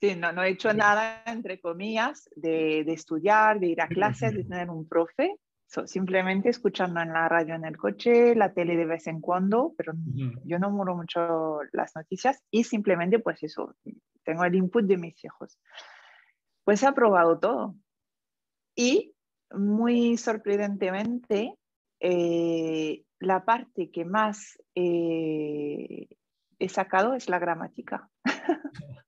[0.01, 4.35] sí, no, no he hecho nada, entre comillas, de, de estudiar, de ir a clases,
[4.35, 5.37] de tener un profe.
[5.87, 9.93] simplemente escuchando en la radio en el coche, la tele de vez en cuando, pero
[10.45, 13.75] yo no muro mucho las noticias y simplemente pues eso,
[14.25, 15.59] tengo el input de mis hijos.
[16.65, 17.75] Pues he aprobado todo.
[18.75, 19.15] Y
[19.51, 21.55] muy sorprendentemente,
[22.01, 26.09] eh, la parte que más eh,
[26.59, 28.09] he sacado es la gramática.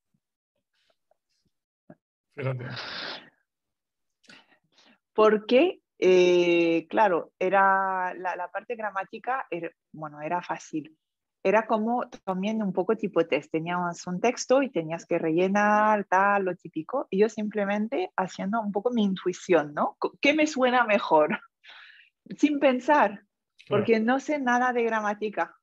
[5.12, 10.96] Porque, eh, claro, era la, parte gramática, era, bueno, era fácil.
[11.42, 13.50] Era como también un poco tipo test.
[13.50, 17.06] Tenías un texto y tenías que rellenar tal, lo típico.
[17.10, 19.96] Y yo simplemente haciendo un poco mi intuición, ¿no?
[20.20, 21.40] ¿Qué me suena mejor?
[22.36, 23.24] sin pensar,
[23.68, 25.56] porque no sé nada de gramática.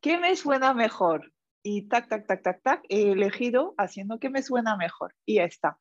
[0.00, 1.32] ¿Qué me suena mejor?
[1.62, 5.14] Y tac, tac, tac, tac, tac, he elegido haciendo que me suena mejor.
[5.24, 5.78] Y ya está.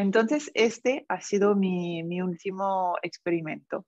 [0.00, 3.84] Entonces, este ha sido mi, mi último experimento.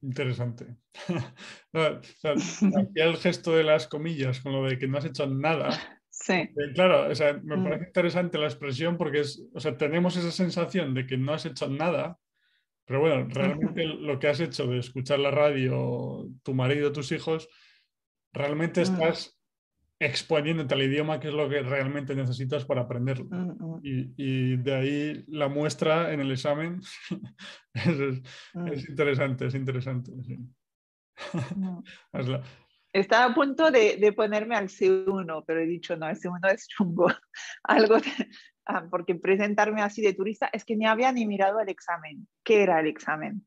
[0.00, 0.76] Interesante.
[2.94, 5.70] el gesto de las comillas con lo de que no has hecho nada.
[6.08, 6.34] Sí.
[6.34, 7.86] Eh, claro, o sea, me parece mm.
[7.86, 11.68] interesante la expresión porque es, o sea, tenemos esa sensación de que no has hecho
[11.68, 12.18] nada,
[12.84, 17.48] Pero bueno, realmente lo que has hecho de escuchar la radio, tu marido, tus hijos,
[18.32, 18.84] realmente mm.
[18.84, 19.39] estás
[20.00, 23.26] exponiéndote al idioma que es lo que realmente necesitas para aprenderlo.
[23.26, 23.80] Mm, mm.
[23.82, 26.80] Y, de ahí la muestra en el examen
[27.74, 30.12] es, interesante, es interesante.
[32.92, 37.06] Estaba a punto de, ponerme al C1, pero he dicho, no, el C1 es chungo.
[37.62, 37.96] Algo
[38.66, 42.26] ah, porque presentarme así de turista es que ni había ni mirado el examen.
[42.42, 43.46] ¿Qué era el examen?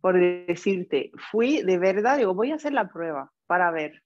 [0.00, 4.02] Por decirte, fui de verdad, digo, voy a hacer la prueba para ver.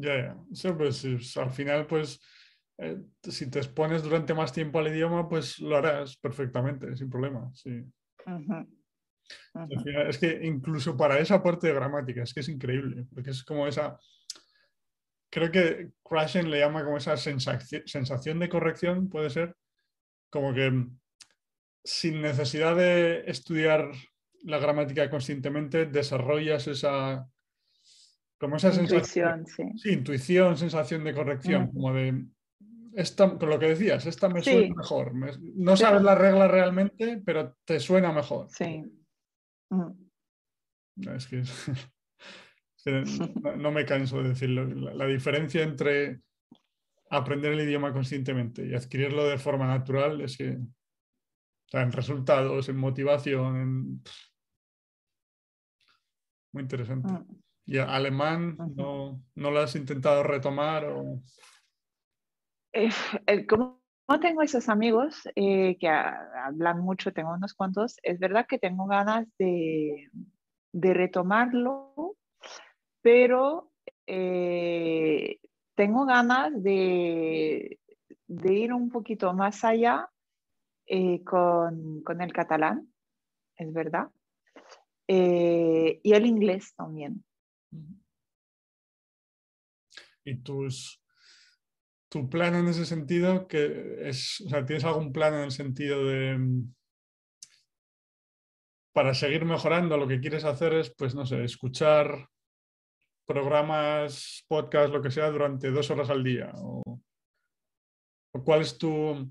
[0.00, 0.74] Ya, ya.
[0.76, 2.20] pues al final, pues,
[2.78, 7.50] eh, si te expones durante más tiempo al idioma, pues lo harás perfectamente, sin problema.
[7.54, 7.84] Sí
[10.08, 13.66] es que incluso para esa parte de gramática, es que es increíble, porque es como
[13.66, 13.98] esa,
[15.30, 19.56] creo que Krashen le llama como esa sensación, de corrección, puede ser,
[20.30, 20.86] como que
[21.84, 23.90] sin necesidad de estudiar
[24.44, 27.26] la gramática conscientemente, desarrollas esa,
[28.38, 29.92] como esa intuición, sensación, sí.
[29.92, 31.72] intuición, sensación de corrección, mm.
[31.72, 32.24] como de,
[32.94, 35.12] esta, con lo que decías, esta me suena mejor.
[35.14, 38.48] no sabes la regla realmente, pero te suena mejor.
[38.50, 38.84] Sí.
[41.14, 41.42] Es que,
[43.56, 44.66] no, me canso de decirlo.
[44.66, 46.22] La, diferencia entre
[47.10, 50.58] aprender el idioma conscientemente y adquirirlo de forma natural es que
[51.70, 54.02] en resultados, en motivación,
[56.52, 57.12] muy interesante.
[57.12, 57.42] Mm.
[57.68, 60.86] ¿Y alemán no, no, lo has intentado retomar?
[60.86, 61.20] O...
[62.72, 68.46] Eh, ¿Cómo no tengo esos amigos eh, que hablan mucho, tengo unos cuantos, es verdad
[68.48, 70.10] que tengo ganas de,
[70.72, 72.16] retomarlo,
[73.02, 73.70] pero
[74.06, 75.38] eh,
[75.74, 77.78] tengo ganas de,
[78.26, 80.08] ir un poquito más allá
[80.86, 82.90] eh, con, el catalán,
[83.56, 84.08] es verdad,
[85.06, 87.24] y el inglés también.
[90.28, 91.00] ¿Y tus
[92.08, 96.06] tu plan en ese sentido, que es, o sea, ¿tienes algún plan en el sentido
[96.06, 96.74] de mm,
[98.92, 102.28] para seguir mejorando lo que quieres hacer es, pues no sé, escuchar
[103.26, 106.50] programas, podcast, lo que sea, durante dos horas al día?
[106.54, 107.00] ¿O,
[108.44, 109.30] cuál es tu...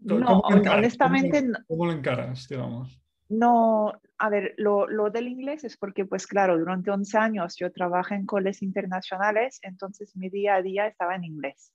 [0.00, 1.44] No, honestamente...
[1.68, 3.01] ¿Cómo, lo encaras, digamos?
[3.32, 8.14] No, a ver, lo, del inglés es porque, pues claro, durante 11 años yo trabajé
[8.14, 11.72] en coles internacionales, entonces mi día a día estaba en inglés.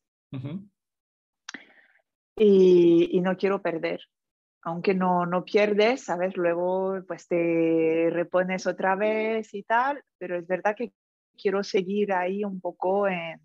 [2.36, 4.02] y, no quiero perder.
[4.62, 6.38] Aunque no, no pierdes, ¿sabes?
[6.38, 10.94] Luego pues te repones otra vez y tal, pero es verdad que
[11.42, 13.42] quiero seguir ahí un poco en,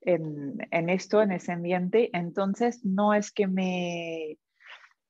[0.00, 2.08] en esto, en ese ambiente.
[2.14, 4.38] Entonces no es que me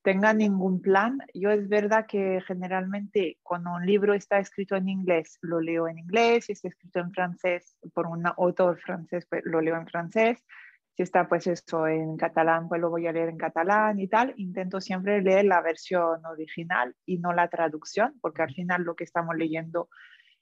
[0.07, 1.19] tenga ningún plan.
[1.35, 5.99] Yo es verdad que generalmente cuando un libro está escrito en inglés, lo leo en
[5.99, 10.45] inglés, si está escrito en francés por un autor francés, pues lo leo en francés.
[10.97, 14.33] Si está pues eso en catalán, pues lo voy a leer en catalán y tal.
[14.37, 19.03] Intento siempre leer la versión original y no la traducción, porque al final lo que
[19.03, 19.89] estamos leyendo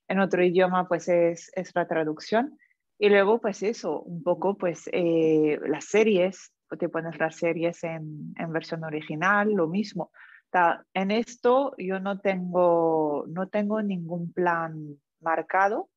[0.09, 2.59] en otro idioma pues es, es la traducción.
[2.99, 8.35] Y luego pues eso, un poco pues eh, las series, te pones las series en,
[8.51, 10.11] versión original, lo mismo.
[10.93, 15.89] En esto yo no tengo, no tengo ningún plan marcado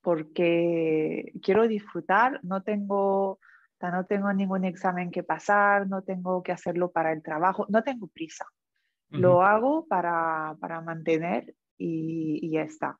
[0.00, 3.40] porque quiero disfrutar, no tengo,
[3.80, 8.06] no tengo ningún examen que pasar, no tengo que hacerlo para el trabajo, no tengo
[8.08, 8.46] prisa.
[9.08, 12.98] Lo hago para, mantener y, y, ya está.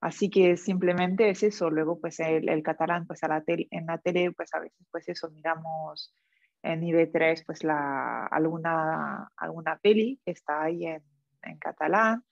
[0.00, 1.70] Así que simplemente es eso.
[1.70, 5.30] Luego, pues el, catalán, pues a la en la tele, pues a veces, pues eso,
[5.30, 6.14] miramos
[6.62, 11.02] en IB3, pues la, alguna, alguna peli que está ahí en,
[11.58, 12.24] catalán.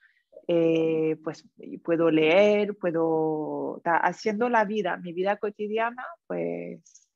[0.46, 1.46] Eh, pues
[1.82, 7.08] puedo leer, puedo, haciendo la vida, mi vida cotidiana, pues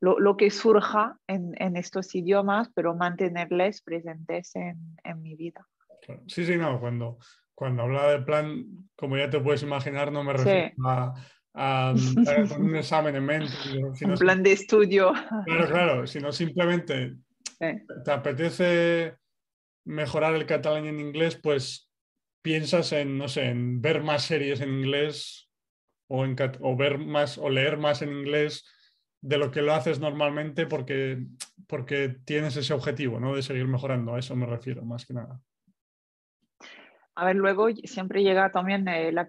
[0.00, 5.66] lo, que surja en, estos idiomas, pero mantenerles presentes en, mi vida.
[6.26, 7.18] Sí, sí, no, cuando,
[7.54, 8.64] cuando hablaba de plan,
[8.96, 10.72] como ya te puedes imaginar, no me refiero
[11.54, 11.94] a,
[12.58, 13.52] un examen en mente.
[14.04, 15.12] un plan de estudio.
[15.46, 17.16] Claro, claro, sino simplemente
[17.58, 19.16] te apetece
[19.84, 21.90] mejorar el catalán en inglés, pues
[22.42, 25.50] piensas en, no sé, en ver más series en inglés
[26.08, 28.64] o, en, o ver más o leer más en inglés
[29.20, 31.24] de lo que lo haces normalmente porque,
[31.66, 33.34] porque tienes ese objetivo, ¿no?
[33.34, 34.14] De seguir mejorando.
[34.14, 35.40] A eso me refiero, más que nada.
[37.16, 39.28] A ver, luego siempre llega también eh, la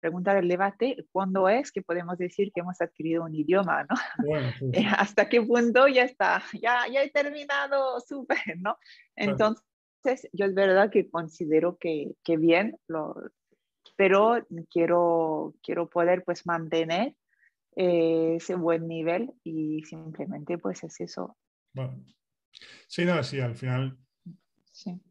[0.00, 3.96] preguntar el debate, ¿cuándo es que podemos decir que hemos adquirido un idioma, ¿no?
[4.98, 6.42] ¿Hasta qué punto ya está?
[6.52, 8.78] Ya, ya he terminado, súper, ¿no?
[9.16, 13.16] Entonces, yo es verdad que considero que, que bien, lo,
[13.96, 17.14] pero quiero, quiero poder pues mantener
[17.74, 21.36] eh, ese buen nivel y simplemente pues es eso.
[21.74, 22.04] Bueno.
[22.86, 23.98] Sí, no, sí, al final.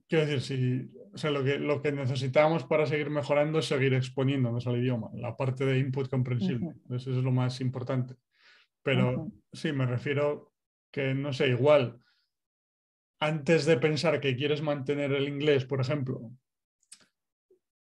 [0.08, 3.94] Quiero decir, sí, o sea, lo que, lo que necesitamos para seguir mejorando es seguir
[3.94, 6.74] exponiéndonos al idioma, la parte de input comprensible.
[6.90, 8.16] Eso es lo más importante.
[8.84, 10.54] Pero sí, me refiero
[10.92, 12.00] que, no sé, igual,
[13.20, 16.32] antes de pensar que quieres mantener el inglés, por ejemplo,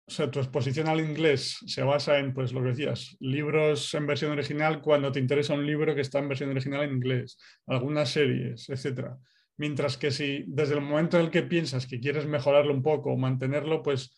[0.10, 4.08] o sea, tu exposición al inglés se basa en, pues lo que decías, libros en
[4.08, 8.10] versión original cuando te interesa un libro que está en versión original en inglés, algunas
[8.10, 9.12] series, etc.
[9.60, 13.12] Mientras que si desde el momento en el que piensas que quieres mejorarlo un poco
[13.12, 14.18] o mantenerlo, pues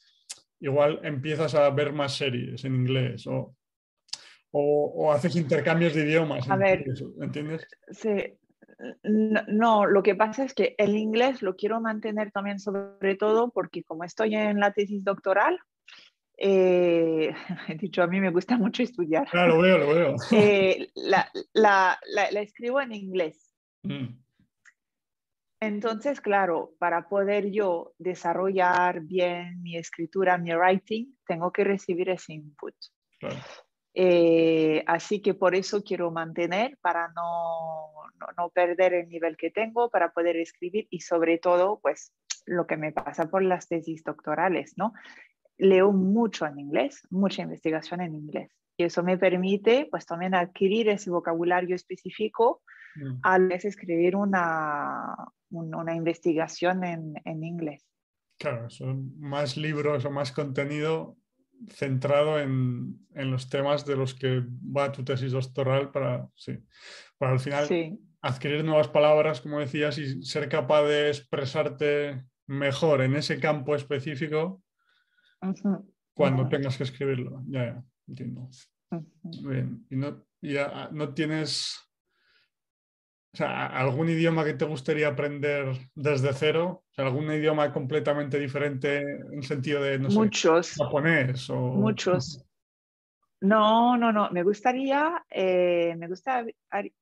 [0.60, 3.56] igual empiezas a ver más series en inglés o,
[4.52, 6.48] o, haces intercambios de idiomas.
[6.48, 6.86] A ver,
[7.20, 7.68] ¿entiendes?
[7.90, 8.38] Sí,
[9.04, 13.84] no, lo que pasa es que el inglés lo quiero mantener también sobre todo porque
[13.84, 15.58] como estoy en la tesis doctoral,
[16.38, 17.34] eh,
[17.68, 19.28] he dicho, a mí me gusta mucho estudiar.
[19.28, 20.16] Claro, lo veo, lo veo.
[20.32, 23.56] Eh, la, la, la, escribo en inglés.
[23.82, 24.22] Mm.
[25.62, 32.34] Entonces, claro, para poder yo desarrollar bien mi escritura, mi writing, tengo que recibir ese
[32.34, 32.74] input.
[33.94, 39.52] Eh, así que por eso quiero mantener, para no, no, no, perder el nivel que
[39.52, 42.12] tengo, para poder escribir y sobre todo, pues
[42.46, 44.94] lo que me pasa por las tesis doctorales, ¿no?
[45.62, 48.52] leo mucho en inglés, mucha investigación en inglés.
[48.78, 52.64] Y eso me permite pues también adquirir ese vocabulario específico
[52.96, 53.20] mm.
[53.24, 55.16] al vez escribir una,
[55.50, 57.88] una investigación en, en, inglés.
[58.38, 61.18] Claro, son más libros o más contenido
[61.70, 64.44] centrado en, en, los temas de los que
[64.76, 66.58] va tu tesis doctoral para, sí,
[67.18, 73.16] para al final adquirir nuevas palabras, como decías, y ser capaz de expresarte mejor en
[73.16, 74.64] ese campo específico
[76.14, 77.44] cuando tengas que escribirlo.
[77.48, 78.50] Ya, ya, entiendo.
[79.44, 79.86] Bien.
[79.90, 81.80] ¿Y no, ya, no tienes
[83.34, 86.84] o sea, algún idioma que te gustaría aprender desde cero?
[86.92, 90.76] O sea, ¿Algún idioma completamente diferente en sentido de, no Muchos.
[90.76, 91.56] japonés o...
[91.56, 92.46] Muchos.
[93.40, 94.30] No, no, no.
[94.32, 96.46] Me gustaría, eh, me, gusta,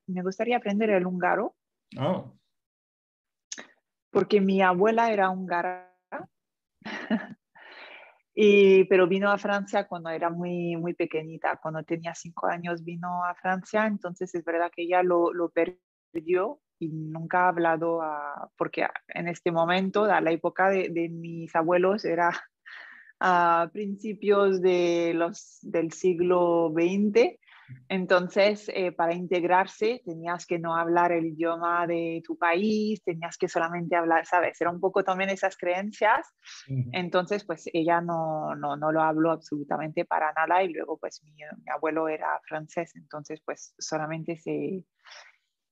[0.08, 1.56] me gustaría aprender el húngaro.
[1.98, 2.32] Oh.
[4.12, 5.92] Porque mi abuela era húngara.
[8.42, 13.26] Y, pero vino a Francia cuando era muy, muy pequeñita, cuando tenía cinco años vino
[13.26, 15.50] a Francia, entonces es verdad que ella lo, lo
[16.12, 21.10] perdió y nunca ha hablado, a, porque en este momento, a la época de, de
[21.10, 22.32] mis abuelos, era
[23.20, 27.38] a principios de los, del siglo XX,
[27.88, 33.48] entonces, eh, para integrarse tenías que no hablar el idioma de tu país, tenías que
[33.48, 34.60] solamente hablar, ¿sabes?
[34.62, 36.28] Era un poco también esas creencias.
[36.92, 41.32] Entonces, pues ella no, no, no, lo habló absolutamente para nada y luego, pues mi,
[41.34, 44.84] mi abuelo era francés, entonces, pues solamente se,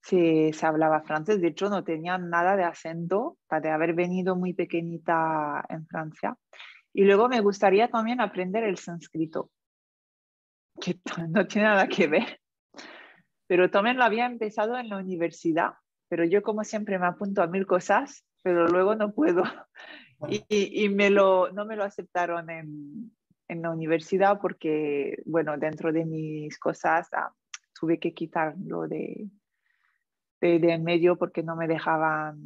[0.07, 1.41] se, se, hablaba francés.
[1.41, 6.37] De hecho, no tenía nada de acento para haber venido muy pequeñita en Francia.
[6.93, 9.51] Y luego me gustaría también aprender el sánscrito
[10.81, 12.39] que no tiene nada que ver.
[13.47, 15.73] Pero también lo había empezado en la universidad,
[16.09, 19.43] pero yo como siempre me apunto a mil cosas, pero luego no puedo.
[20.27, 23.11] Y, y me lo, no me lo aceptaron en,
[23.47, 27.31] en, la universidad porque, bueno, dentro de mis cosas ah,
[27.79, 29.29] tuve que quitarlo de,
[30.41, 32.41] de, de, en medio porque no me dejaban.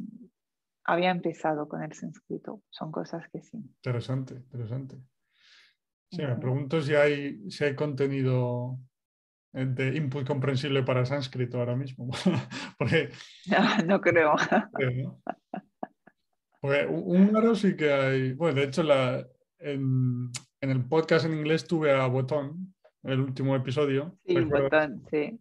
[0.84, 2.62] Había empezado con el sánscrito.
[2.70, 3.56] Son cosas que sí.
[3.56, 4.96] Interesante, interesante.
[6.10, 8.78] Sí, me pregunto si hay, si hay contenido
[9.52, 12.10] de input comprensible para sánscrito ahora mismo.
[12.78, 13.10] Porque,
[13.86, 14.34] no, creo.
[16.60, 18.32] Porque húngaro sí que hay.
[18.34, 19.26] Bueno, de hecho, la,
[19.58, 20.30] en,
[20.60, 24.18] en, el podcast en inglés tuve a Botón, el último episodio.
[24.26, 25.40] Sí, Botón, sí.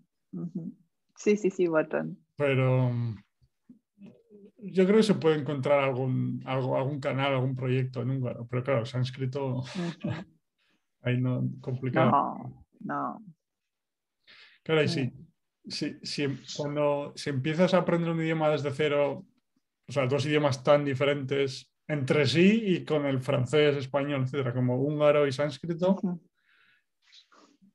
[1.16, 2.18] Sí, sí, sí, Botón.
[2.42, 2.92] Pero
[4.58, 8.64] yo creo que se puede encontrar algún, algo, algún canal, algún proyecto en húngaro, pero
[8.64, 9.64] claro, sánscrito.
[11.04, 12.10] Ahí no, complicado.
[12.10, 13.26] No, no.
[14.64, 15.14] Claro, y sí.
[15.68, 16.26] Si, si,
[16.58, 19.24] cuando si empiezas a aprender un idioma desde cero,
[19.88, 24.82] o sea, dos idiomas tan diferentes entre sí y con el francés, español, etcétera, como
[24.82, 26.00] húngaro y sánscrito,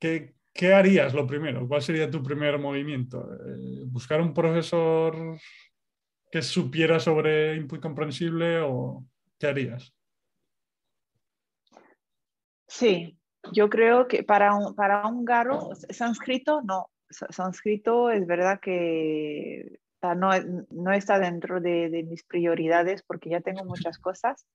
[0.01, 1.67] ¿qué, ¿qué, harías lo primero?
[1.67, 3.33] ¿Cuál sería tu primer movimiento?
[3.35, 5.39] Eh, ¿Buscar un profesor
[6.31, 9.05] que supiera sobre input comprensible o
[9.39, 9.95] qué harías?
[12.67, 13.17] Sí,
[13.53, 16.91] Yo creo que para un, para un garo, sánscrito, no.
[17.09, 20.31] Sánscrito es verdad que no,
[20.71, 24.47] no está dentro de, de, mis prioridades porque ya tengo muchas cosas,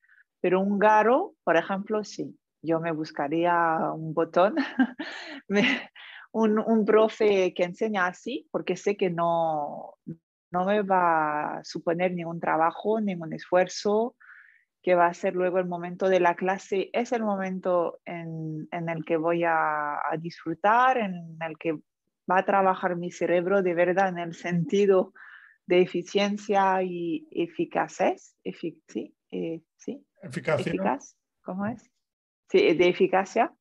[0.41, 2.38] pero un garo, por ejemplo, sí.
[2.62, 4.55] Yo me buscaría un botón,
[6.32, 9.95] un, un profe que enseña así, porque sé que no,
[10.51, 14.16] no me va a suponer ningún trabajo, ningún esfuerzo,
[14.84, 18.89] que va a ser luego el momento de la clase, es el momento en, en
[18.89, 21.74] el que voy a, a, disfrutar, en el que
[22.30, 25.14] va a trabajar mi cerebro de verdad en el sentido
[25.68, 28.36] de eficiencia y eficaces,
[28.88, 30.72] sí, eh, sí, eficacia.
[30.72, 31.90] eficaz, ¿cómo es?
[32.52, 33.54] Sí, de eficacia.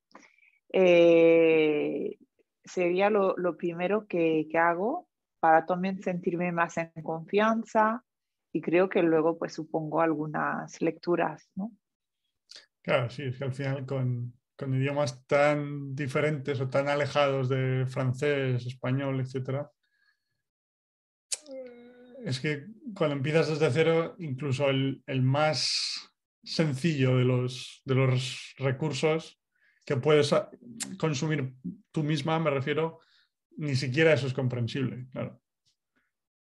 [0.73, 2.19] Eh,
[2.65, 8.05] sería lo, lo primero que, que, hago para también sentirme más en confianza
[8.53, 11.71] y creo que luego pues supongo algunas lecturas, ¿no?
[12.83, 17.87] Claro, sí, es que al final con, con idiomas tan diferentes o tan alejados de
[17.87, 19.71] francés, español, etcétera,
[22.25, 22.67] es que
[22.97, 26.11] cuando empiezas desde cero, incluso el, el más
[26.43, 29.41] sencillo de los, de los recursos
[29.85, 30.35] que puedes
[30.99, 31.55] consumir
[31.91, 33.01] tú misma, me refiero,
[33.57, 35.41] ni siquiera eso es comprensible, claro.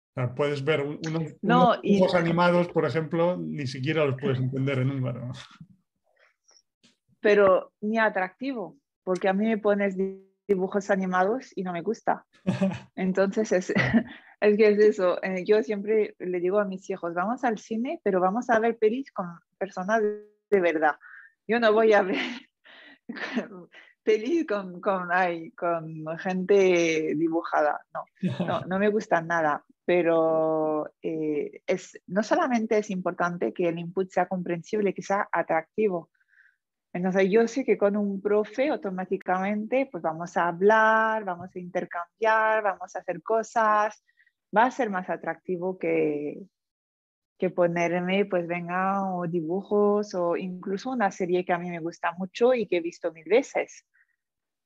[0.09, 4.15] O sea, puedes ver unos, No, unos y- dibujos animados, por ejemplo, ni siquiera los
[4.21, 5.31] puedes entender en húngaro.
[7.19, 12.25] pero ni atractivo, porque a mí me pones di- dibujos animados y no me gusta.
[12.95, 13.73] Entonces es,
[14.41, 15.21] es que es eso.
[15.23, 18.77] eh, Yo siempre le digo a mis hijos, vamos al cine, pero vamos a ver
[18.77, 19.27] pelis con
[19.63, 20.95] personas de verdad.
[21.47, 22.17] Yo no voy a ver
[24.03, 27.79] pelis con, con, ay, con gente dibujada.
[27.93, 29.63] No, no, no me gusta nada.
[29.85, 36.09] Pero eh, es, no solamente es importante que el input sea comprensible, que sea atractivo.
[36.93, 42.63] Entonces yo sé que con un profe automáticamente pues vamos a hablar, vamos a intercambiar,
[42.63, 44.03] vamos a hacer cosas,
[44.55, 46.43] va a ser más atractivo que,
[47.37, 52.13] que ponerme pues venga o dibujos o incluso una serie que a mí me gusta
[52.17, 53.85] mucho y que he visto mil veces,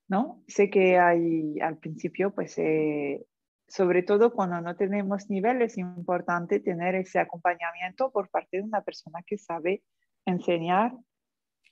[0.08, 0.44] ¿no?
[0.48, 3.26] Sé que hay al principio pues eh,
[3.68, 8.82] sobre todo cuando no tenemos nivel es importante tener ese acompañamiento por parte de una
[8.82, 9.84] persona que sabe
[10.26, 10.94] enseñar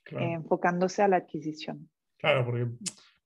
[0.06, 1.90] Claro, eh, enfocándose a la adquisición.
[2.16, 2.66] claro, porque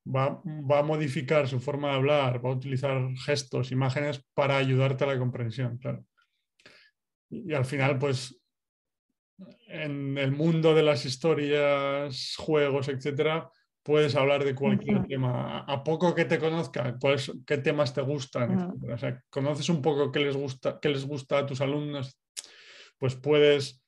[0.07, 5.05] va, va a modificar su forma de hablar, va a utilizar gestos, imágenes para ayudarte
[5.05, 6.05] a la comprensión, claro.
[7.31, 8.43] Y, al final, pues,
[9.69, 13.51] en el mundo de las historias, juegos, etcétera,
[13.83, 15.61] puedes hablar de cualquier tema.
[15.61, 18.59] A poco que te conozca, cuáles, qué temas te gustan.
[18.83, 22.21] O sea, conoces un poco qué les gusta, qué les gusta a tus alumnos,
[22.99, 23.83] pues puedes,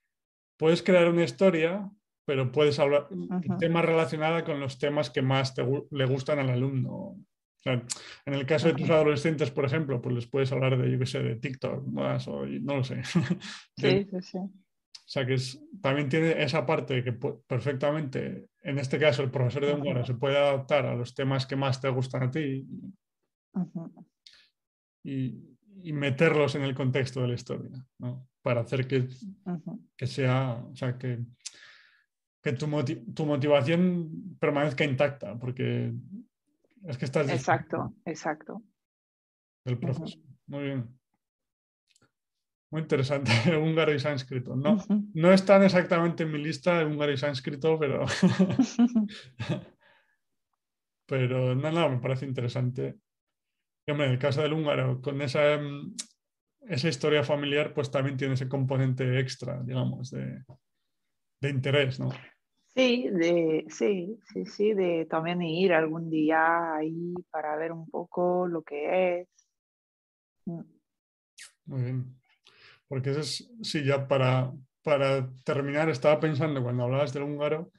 [0.56, 1.90] puedes crear una historia,
[2.24, 3.58] pero puedes hablar Ujú.
[3.58, 7.16] temas relacionados con los temas que más te, le gustan al alumno.
[7.62, 7.74] O sea,
[8.26, 11.06] en el caso de tus adolescentes, por ejemplo, pues les puedes hablar de, yo qué
[11.06, 13.02] sé, de TikTok, más, o no lo sé.
[13.78, 14.38] Sí, sí, sí.
[14.38, 14.50] o
[15.06, 19.74] sea, que es, también tiene esa parte que perfectamente, en este caso, el profesor de
[19.74, 22.66] húngaro se puede adaptar a los temas que más te gustan a ti
[25.04, 28.28] y, y meterlos en el contexto de la historia, ¿no?
[28.42, 29.08] Para hacer que,
[29.96, 31.20] que sea, o sea, que,
[32.42, 35.92] que tu, moti- tu motivación permanezca intacta, porque
[36.86, 38.62] es que estás Exacto, exacto.
[39.64, 40.18] del proceso.
[40.46, 40.98] Muy bien.
[42.70, 44.56] Muy interesante, húngaro y sánscrito.
[44.56, 44.82] No,
[45.14, 48.06] no están exactamente en mi lista de húngaro y sánscrito, pero,
[51.06, 52.96] pero no, no, me parece interesante.
[53.86, 55.94] Y hombre, en el caso del húngaro, con esa, mm,
[56.68, 60.42] esa historia familiar, pues también tiene ese componente extra, digamos, de,
[61.42, 62.08] de interés, ¿no?
[62.74, 68.46] Sí, de, sí, sí, sí, de también ir algún día ahí para ver un poco
[68.48, 69.28] lo que es.
[70.46, 70.62] Mm.
[71.66, 72.20] Muy bien.
[72.88, 77.70] Porque eso es, sí, ya para, para terminar, estaba pensando cuando hablabas del húngaro,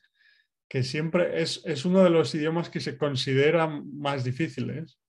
[0.67, 4.99] que siempre es, es uno de los idiomas que se consideran más difíciles.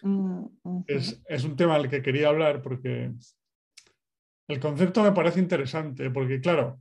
[0.00, 0.46] Mm.
[0.86, 3.12] Es, es un tema al que quería hablar porque
[4.48, 6.80] el concepto me parece interesante, porque claro,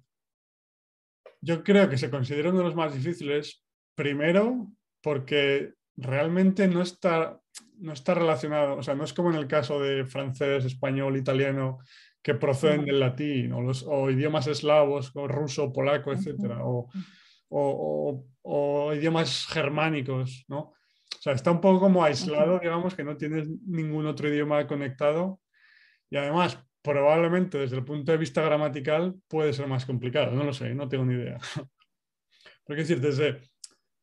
[1.41, 3.63] yo creo que se considera uno de los más difíciles,
[3.95, 4.67] primero
[5.01, 7.39] porque realmente no está,
[7.79, 11.79] no está relacionado, o sea, no es como en el caso de francés, español, italiano,
[12.23, 16.87] que proceden del latín, o, los, o idiomas eslavos, o ruso, polaco, etcétera, o-
[18.43, 20.59] o idiomas germánicos, ¿no?
[20.59, 25.39] O sea, está un poco como aislado, digamos, que no tienes ningún otro idioma conectado
[26.09, 30.53] y además, probablemente desde el punto de vista gramatical puede ser más complicado, no lo
[30.53, 31.37] sé, no tengo ni idea.
[32.65, 33.41] Pero es decir, desde,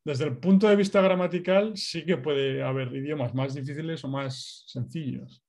[0.05, 4.63] desde el punto de vista gramatical sí que puede haber idiomas más difíciles o más
[4.67, 5.43] sencillos.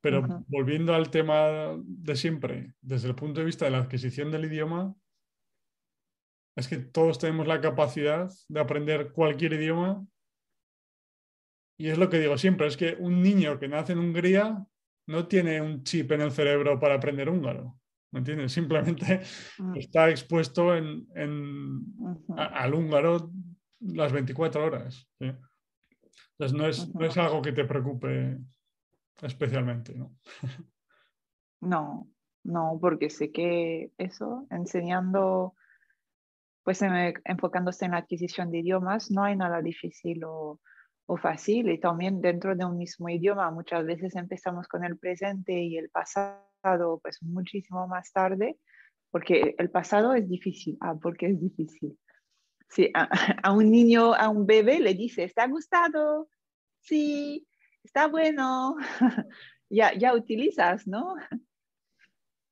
[0.00, 4.46] Pero volviendo al tema de siempre, desde el punto de vista de la adquisición del
[4.46, 4.96] idioma,
[6.56, 10.04] es que todos tenemos la capacidad de aprender cualquier idioma.
[11.78, 14.66] Y es lo que digo siempre, es que un niño que nace en Hungría
[15.06, 17.78] no tiene un chip en el cerebro para aprender húngaro.
[18.12, 18.52] ¿Me entiendes?
[18.52, 19.22] Simplemente
[19.58, 19.76] mm.
[19.76, 21.06] está expuesto en,
[22.36, 23.30] al húngaro
[23.80, 25.08] las 24 horas.
[25.18, 28.38] Entonces no es, no es algo que te preocupe
[29.20, 30.16] especialmente, ¿no?
[31.60, 32.08] No,
[32.42, 35.54] no, porque sé que eso, enseñando,
[36.64, 40.60] pues enfocándose en la adquisición de idiomas, no hay nada difícil o,
[41.06, 41.70] o, fácil.
[41.70, 45.90] Y también dentro de un mismo idioma, muchas veces empezamos con el presente y el
[45.90, 48.58] pasado, pues muchísimo más tarde,
[49.10, 50.76] porque el pasado es difícil.
[50.80, 51.98] Ah, porque es difícil.
[52.68, 53.08] Sí, a,
[53.52, 56.28] un niño, a un bebé le dice, ¿está gustado?
[56.80, 57.46] Sí,
[57.84, 58.76] está bueno,
[59.68, 61.14] ya, ya utilizas, ¿no?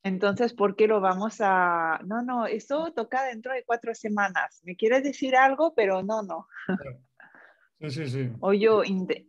[0.02, 2.00] Entonces, ¿por qué lo vamos a...?
[2.06, 4.60] No, no, eso toca dentro de cuatro semanas.
[4.64, 5.74] ¿Me quieres decir algo?
[5.74, 6.46] Pero no, no.
[7.80, 8.30] Sí, sí, sí.
[8.40, 8.82] O yo,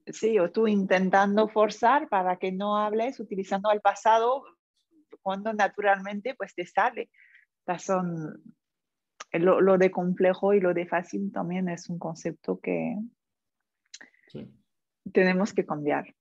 [0.07, 4.43] sí, o tú intentando forzar para que no hables utilizando el pasado
[5.21, 7.09] cuando naturalmente pues te sale.
[7.79, 8.43] son,
[9.33, 12.97] lo, lo, de complejo y lo de fácil también es un concepto que,
[14.27, 14.49] sí
[15.11, 16.13] tenemos que cambiar.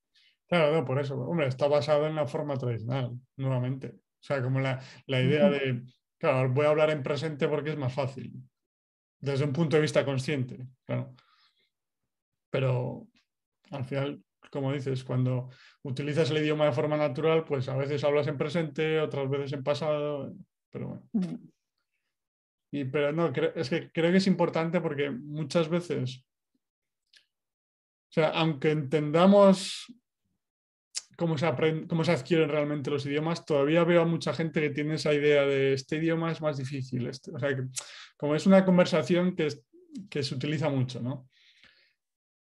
[0.47, 1.15] Claro, no, por eso.
[1.19, 3.87] Hombre, está basado en la forma tradicional, nuevamente.
[3.89, 5.83] O sea, como la, idea de,
[6.17, 8.33] claro, voy a hablar en presente porque es más fácil,
[9.19, 11.15] desde un punto de vista consciente, claro.
[12.51, 13.07] Pero
[13.71, 15.49] al final, como dices, cuando
[15.81, 19.63] utilizas el idioma de forma natural, pues a veces hablas en presente, otras veces en
[19.63, 20.31] pasado,
[20.69, 21.39] pero bueno.
[22.71, 26.23] Y, pero no, es que creo que es importante porque muchas veces
[28.11, 29.85] o sea, aunque entendamos
[31.15, 31.47] cómo se,
[31.87, 35.43] cómo se adquieren realmente los idiomas, todavía veo a mucha gente que tiene esa idea
[35.43, 37.07] de este idioma es más difícil.
[37.07, 37.63] Este, o sea, que,
[38.17, 39.47] como es una conversación que,
[40.09, 41.29] que se utiliza mucho, ¿no?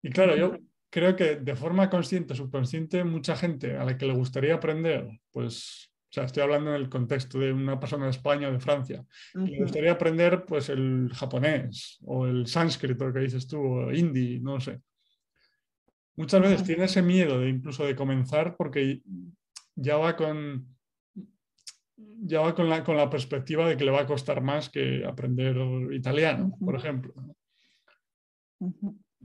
[0.05, 0.55] Y claro, yo
[0.91, 5.19] creo que de forma consciente o subconsciente, mucha gente a la que le gustaría aprender,
[5.31, 8.59] pues, o sea, estoy hablando en el contexto de una persona de España o de
[8.59, 9.03] Francia,
[9.33, 14.59] le gustaría aprender pues el japonés o el sánscrito que dices tú, o hindi, no
[14.59, 14.79] sé.
[16.17, 19.01] Muchas veces tiene ese miedo de incluso de comenzar porque
[19.75, 20.67] ya va con
[21.97, 25.03] ya va con la, con la perspectiva de que le va a costar más que
[25.03, 25.57] aprender
[25.91, 27.13] italiano, por ejemplo.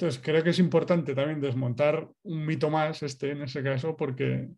[0.00, 4.48] Entonces, creo que es importante también desmontar un mito más este en ese caso porque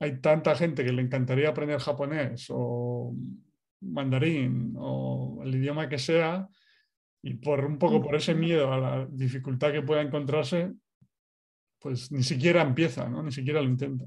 [0.00, 3.14] hay tanta gente que le encantaría aprender japonés o
[3.82, 6.48] mandarín o el idioma que sea
[7.22, 10.72] y por un poco por ese miedo a la dificultad que pueda encontrarse,
[11.78, 13.22] pues ni siquiera empieza, ¿no?
[13.22, 14.06] Ni siquiera lo intenta.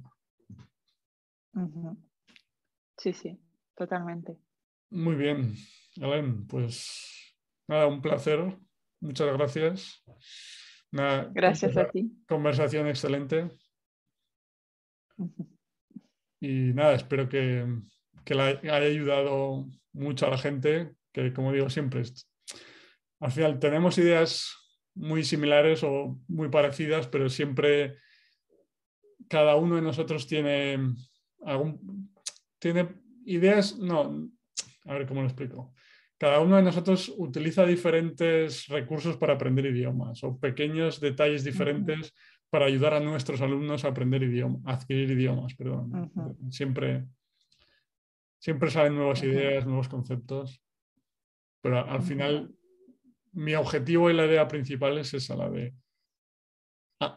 [2.97, 3.39] Sí, sí,
[3.77, 4.37] totalmente.
[4.89, 5.55] Muy bien,
[6.01, 7.33] Alen, pues
[7.69, 8.57] nada, un placer.
[8.99, 10.03] Muchas gracias.
[11.33, 12.11] gracias a ti.
[12.27, 13.49] Conversación excelente.
[16.39, 17.65] Y nada, espero que,
[18.23, 22.03] que le haya ayudado mucho a la gente, que como digo siempre,
[23.19, 24.53] al final tenemos ideas
[24.93, 27.97] muy similares o muy parecidas, pero siempre
[29.27, 30.77] cada uno de nosotros tiene
[31.43, 32.13] algún,
[32.59, 32.89] tiene
[33.25, 34.29] ideas, no,
[34.85, 35.73] a ver cómo lo explico.
[36.17, 42.13] Cada uno de nosotros utiliza diferentes recursos para aprender idiomas o pequeños detalles diferentes
[42.49, 46.11] para ayudar a nuestros alumnos a aprender idiomas, a adquirir idiomas, perdón.
[46.49, 47.05] Siempre,
[48.39, 50.61] siempre salen nuevas ideas, nuevos conceptos,
[51.61, 52.51] pero al final
[53.33, 55.73] mi objetivo y la idea principal es esa, la de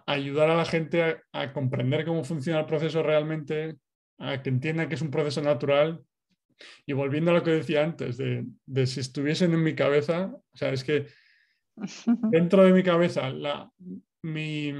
[0.06, 3.78] ayudar a la gente a, comprender cómo funciona el proceso realmente,
[4.18, 6.02] a que entienda que es un proceso natural.
[6.86, 10.72] Y volviendo a lo que decía antes, de, si estuviesen en mi cabeza, o sea,
[10.72, 11.06] es que
[12.30, 13.70] dentro de mi cabeza, la,
[14.22, 14.72] mi,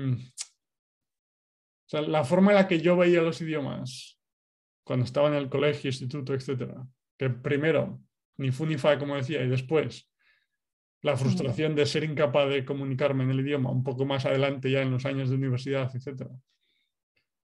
[1.93, 4.19] la forma en la que yo veía los idiomas
[4.85, 6.87] cuando estaba en el colegio, instituto, etcétera,
[7.19, 8.03] que primero,
[8.39, 10.11] ni fu ni fa, como decía, y después
[11.03, 14.83] la frustración de ser incapaz de comunicarme en el idioma un poco más adelante ya
[14.83, 16.29] en los años de universidad, etc.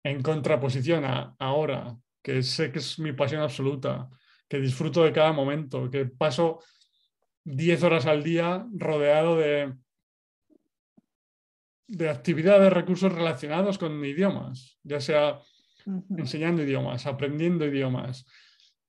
[0.03, 4.09] En contraposición a ahora, que sé que es mi pasión absoluta,
[4.49, 6.61] que disfruto de cada momento, que paso
[7.45, 9.75] 10 horas al día rodeado de,
[11.87, 15.41] de actividades, recursos relacionados con idiomas, ya sea
[16.17, 18.27] enseñando idiomas, aprendiendo idiomas,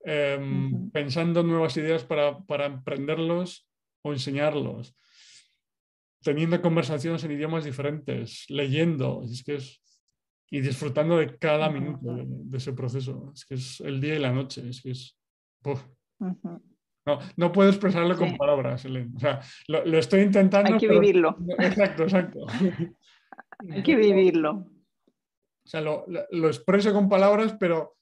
[0.04, 3.68] em, pensando nuevas ideas para, para aprenderlos
[4.02, 4.96] o enseñarlos.
[6.22, 9.80] teniendo conversaciones en idiomas diferentes, leyendo, es que es,
[10.50, 13.32] y disfrutando de cada minuto de, ese proceso.
[13.36, 15.16] Es que es el día y la noche, es que es...
[17.06, 19.12] No, no puedo expresarlo con palabras, Elena.
[19.16, 20.74] O sea, lo, estoy intentando.
[20.74, 21.38] Hay que vivirlo.
[21.60, 22.46] Exacto, exacto.
[23.70, 24.52] Hay que vivirlo.
[24.52, 27.96] O sea, lo, lo, expreso con palabras, pero,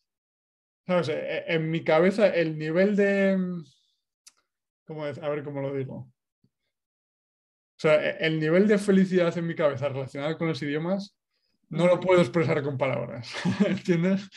[0.86, 1.10] ¿sabes?
[1.10, 3.38] E, e, en mi cabeza el nivel de...
[4.86, 5.96] ¿cómo A ver cómo lo digo.
[5.96, 6.10] O
[7.78, 11.16] sea, e, el nivel de felicidad en mi cabeza relacionado con los idiomas
[11.74, 13.34] no lo puedo expresar con palabras,
[13.68, 14.30] ¿entiendes?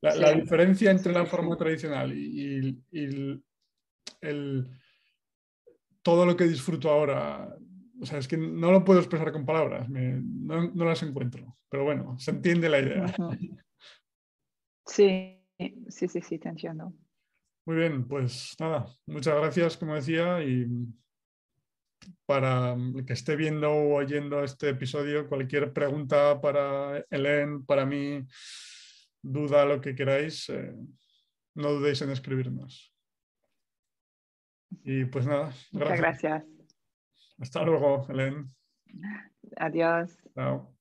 [0.00, 4.70] la, diferencia entre la forma tradicional y, el,
[6.02, 7.54] todo lo que disfruto ahora,
[8.00, 12.18] o sea, es que no lo puedo expresar con palabras, no, las encuentro, pero bueno,
[12.18, 13.14] se entiende la idea.
[14.84, 15.40] Sí,
[15.88, 16.92] sí, sí, sí, te entiendo.
[17.64, 20.66] Muy bien, pues nada, muchas gracias, como decía, y
[22.26, 28.26] para el que esté viendo o oyendo este episodio, cualquier pregunta para Helen, para mí,
[29.22, 30.74] duda, lo que queráis, eh,
[31.54, 32.94] no dudéis en escribirnos.
[34.84, 35.52] Y pues nada.
[35.72, 36.44] Muchas gracias.
[37.38, 38.46] Hasta luego, Helen.
[39.56, 40.16] Adiós.
[40.34, 40.72] Chao.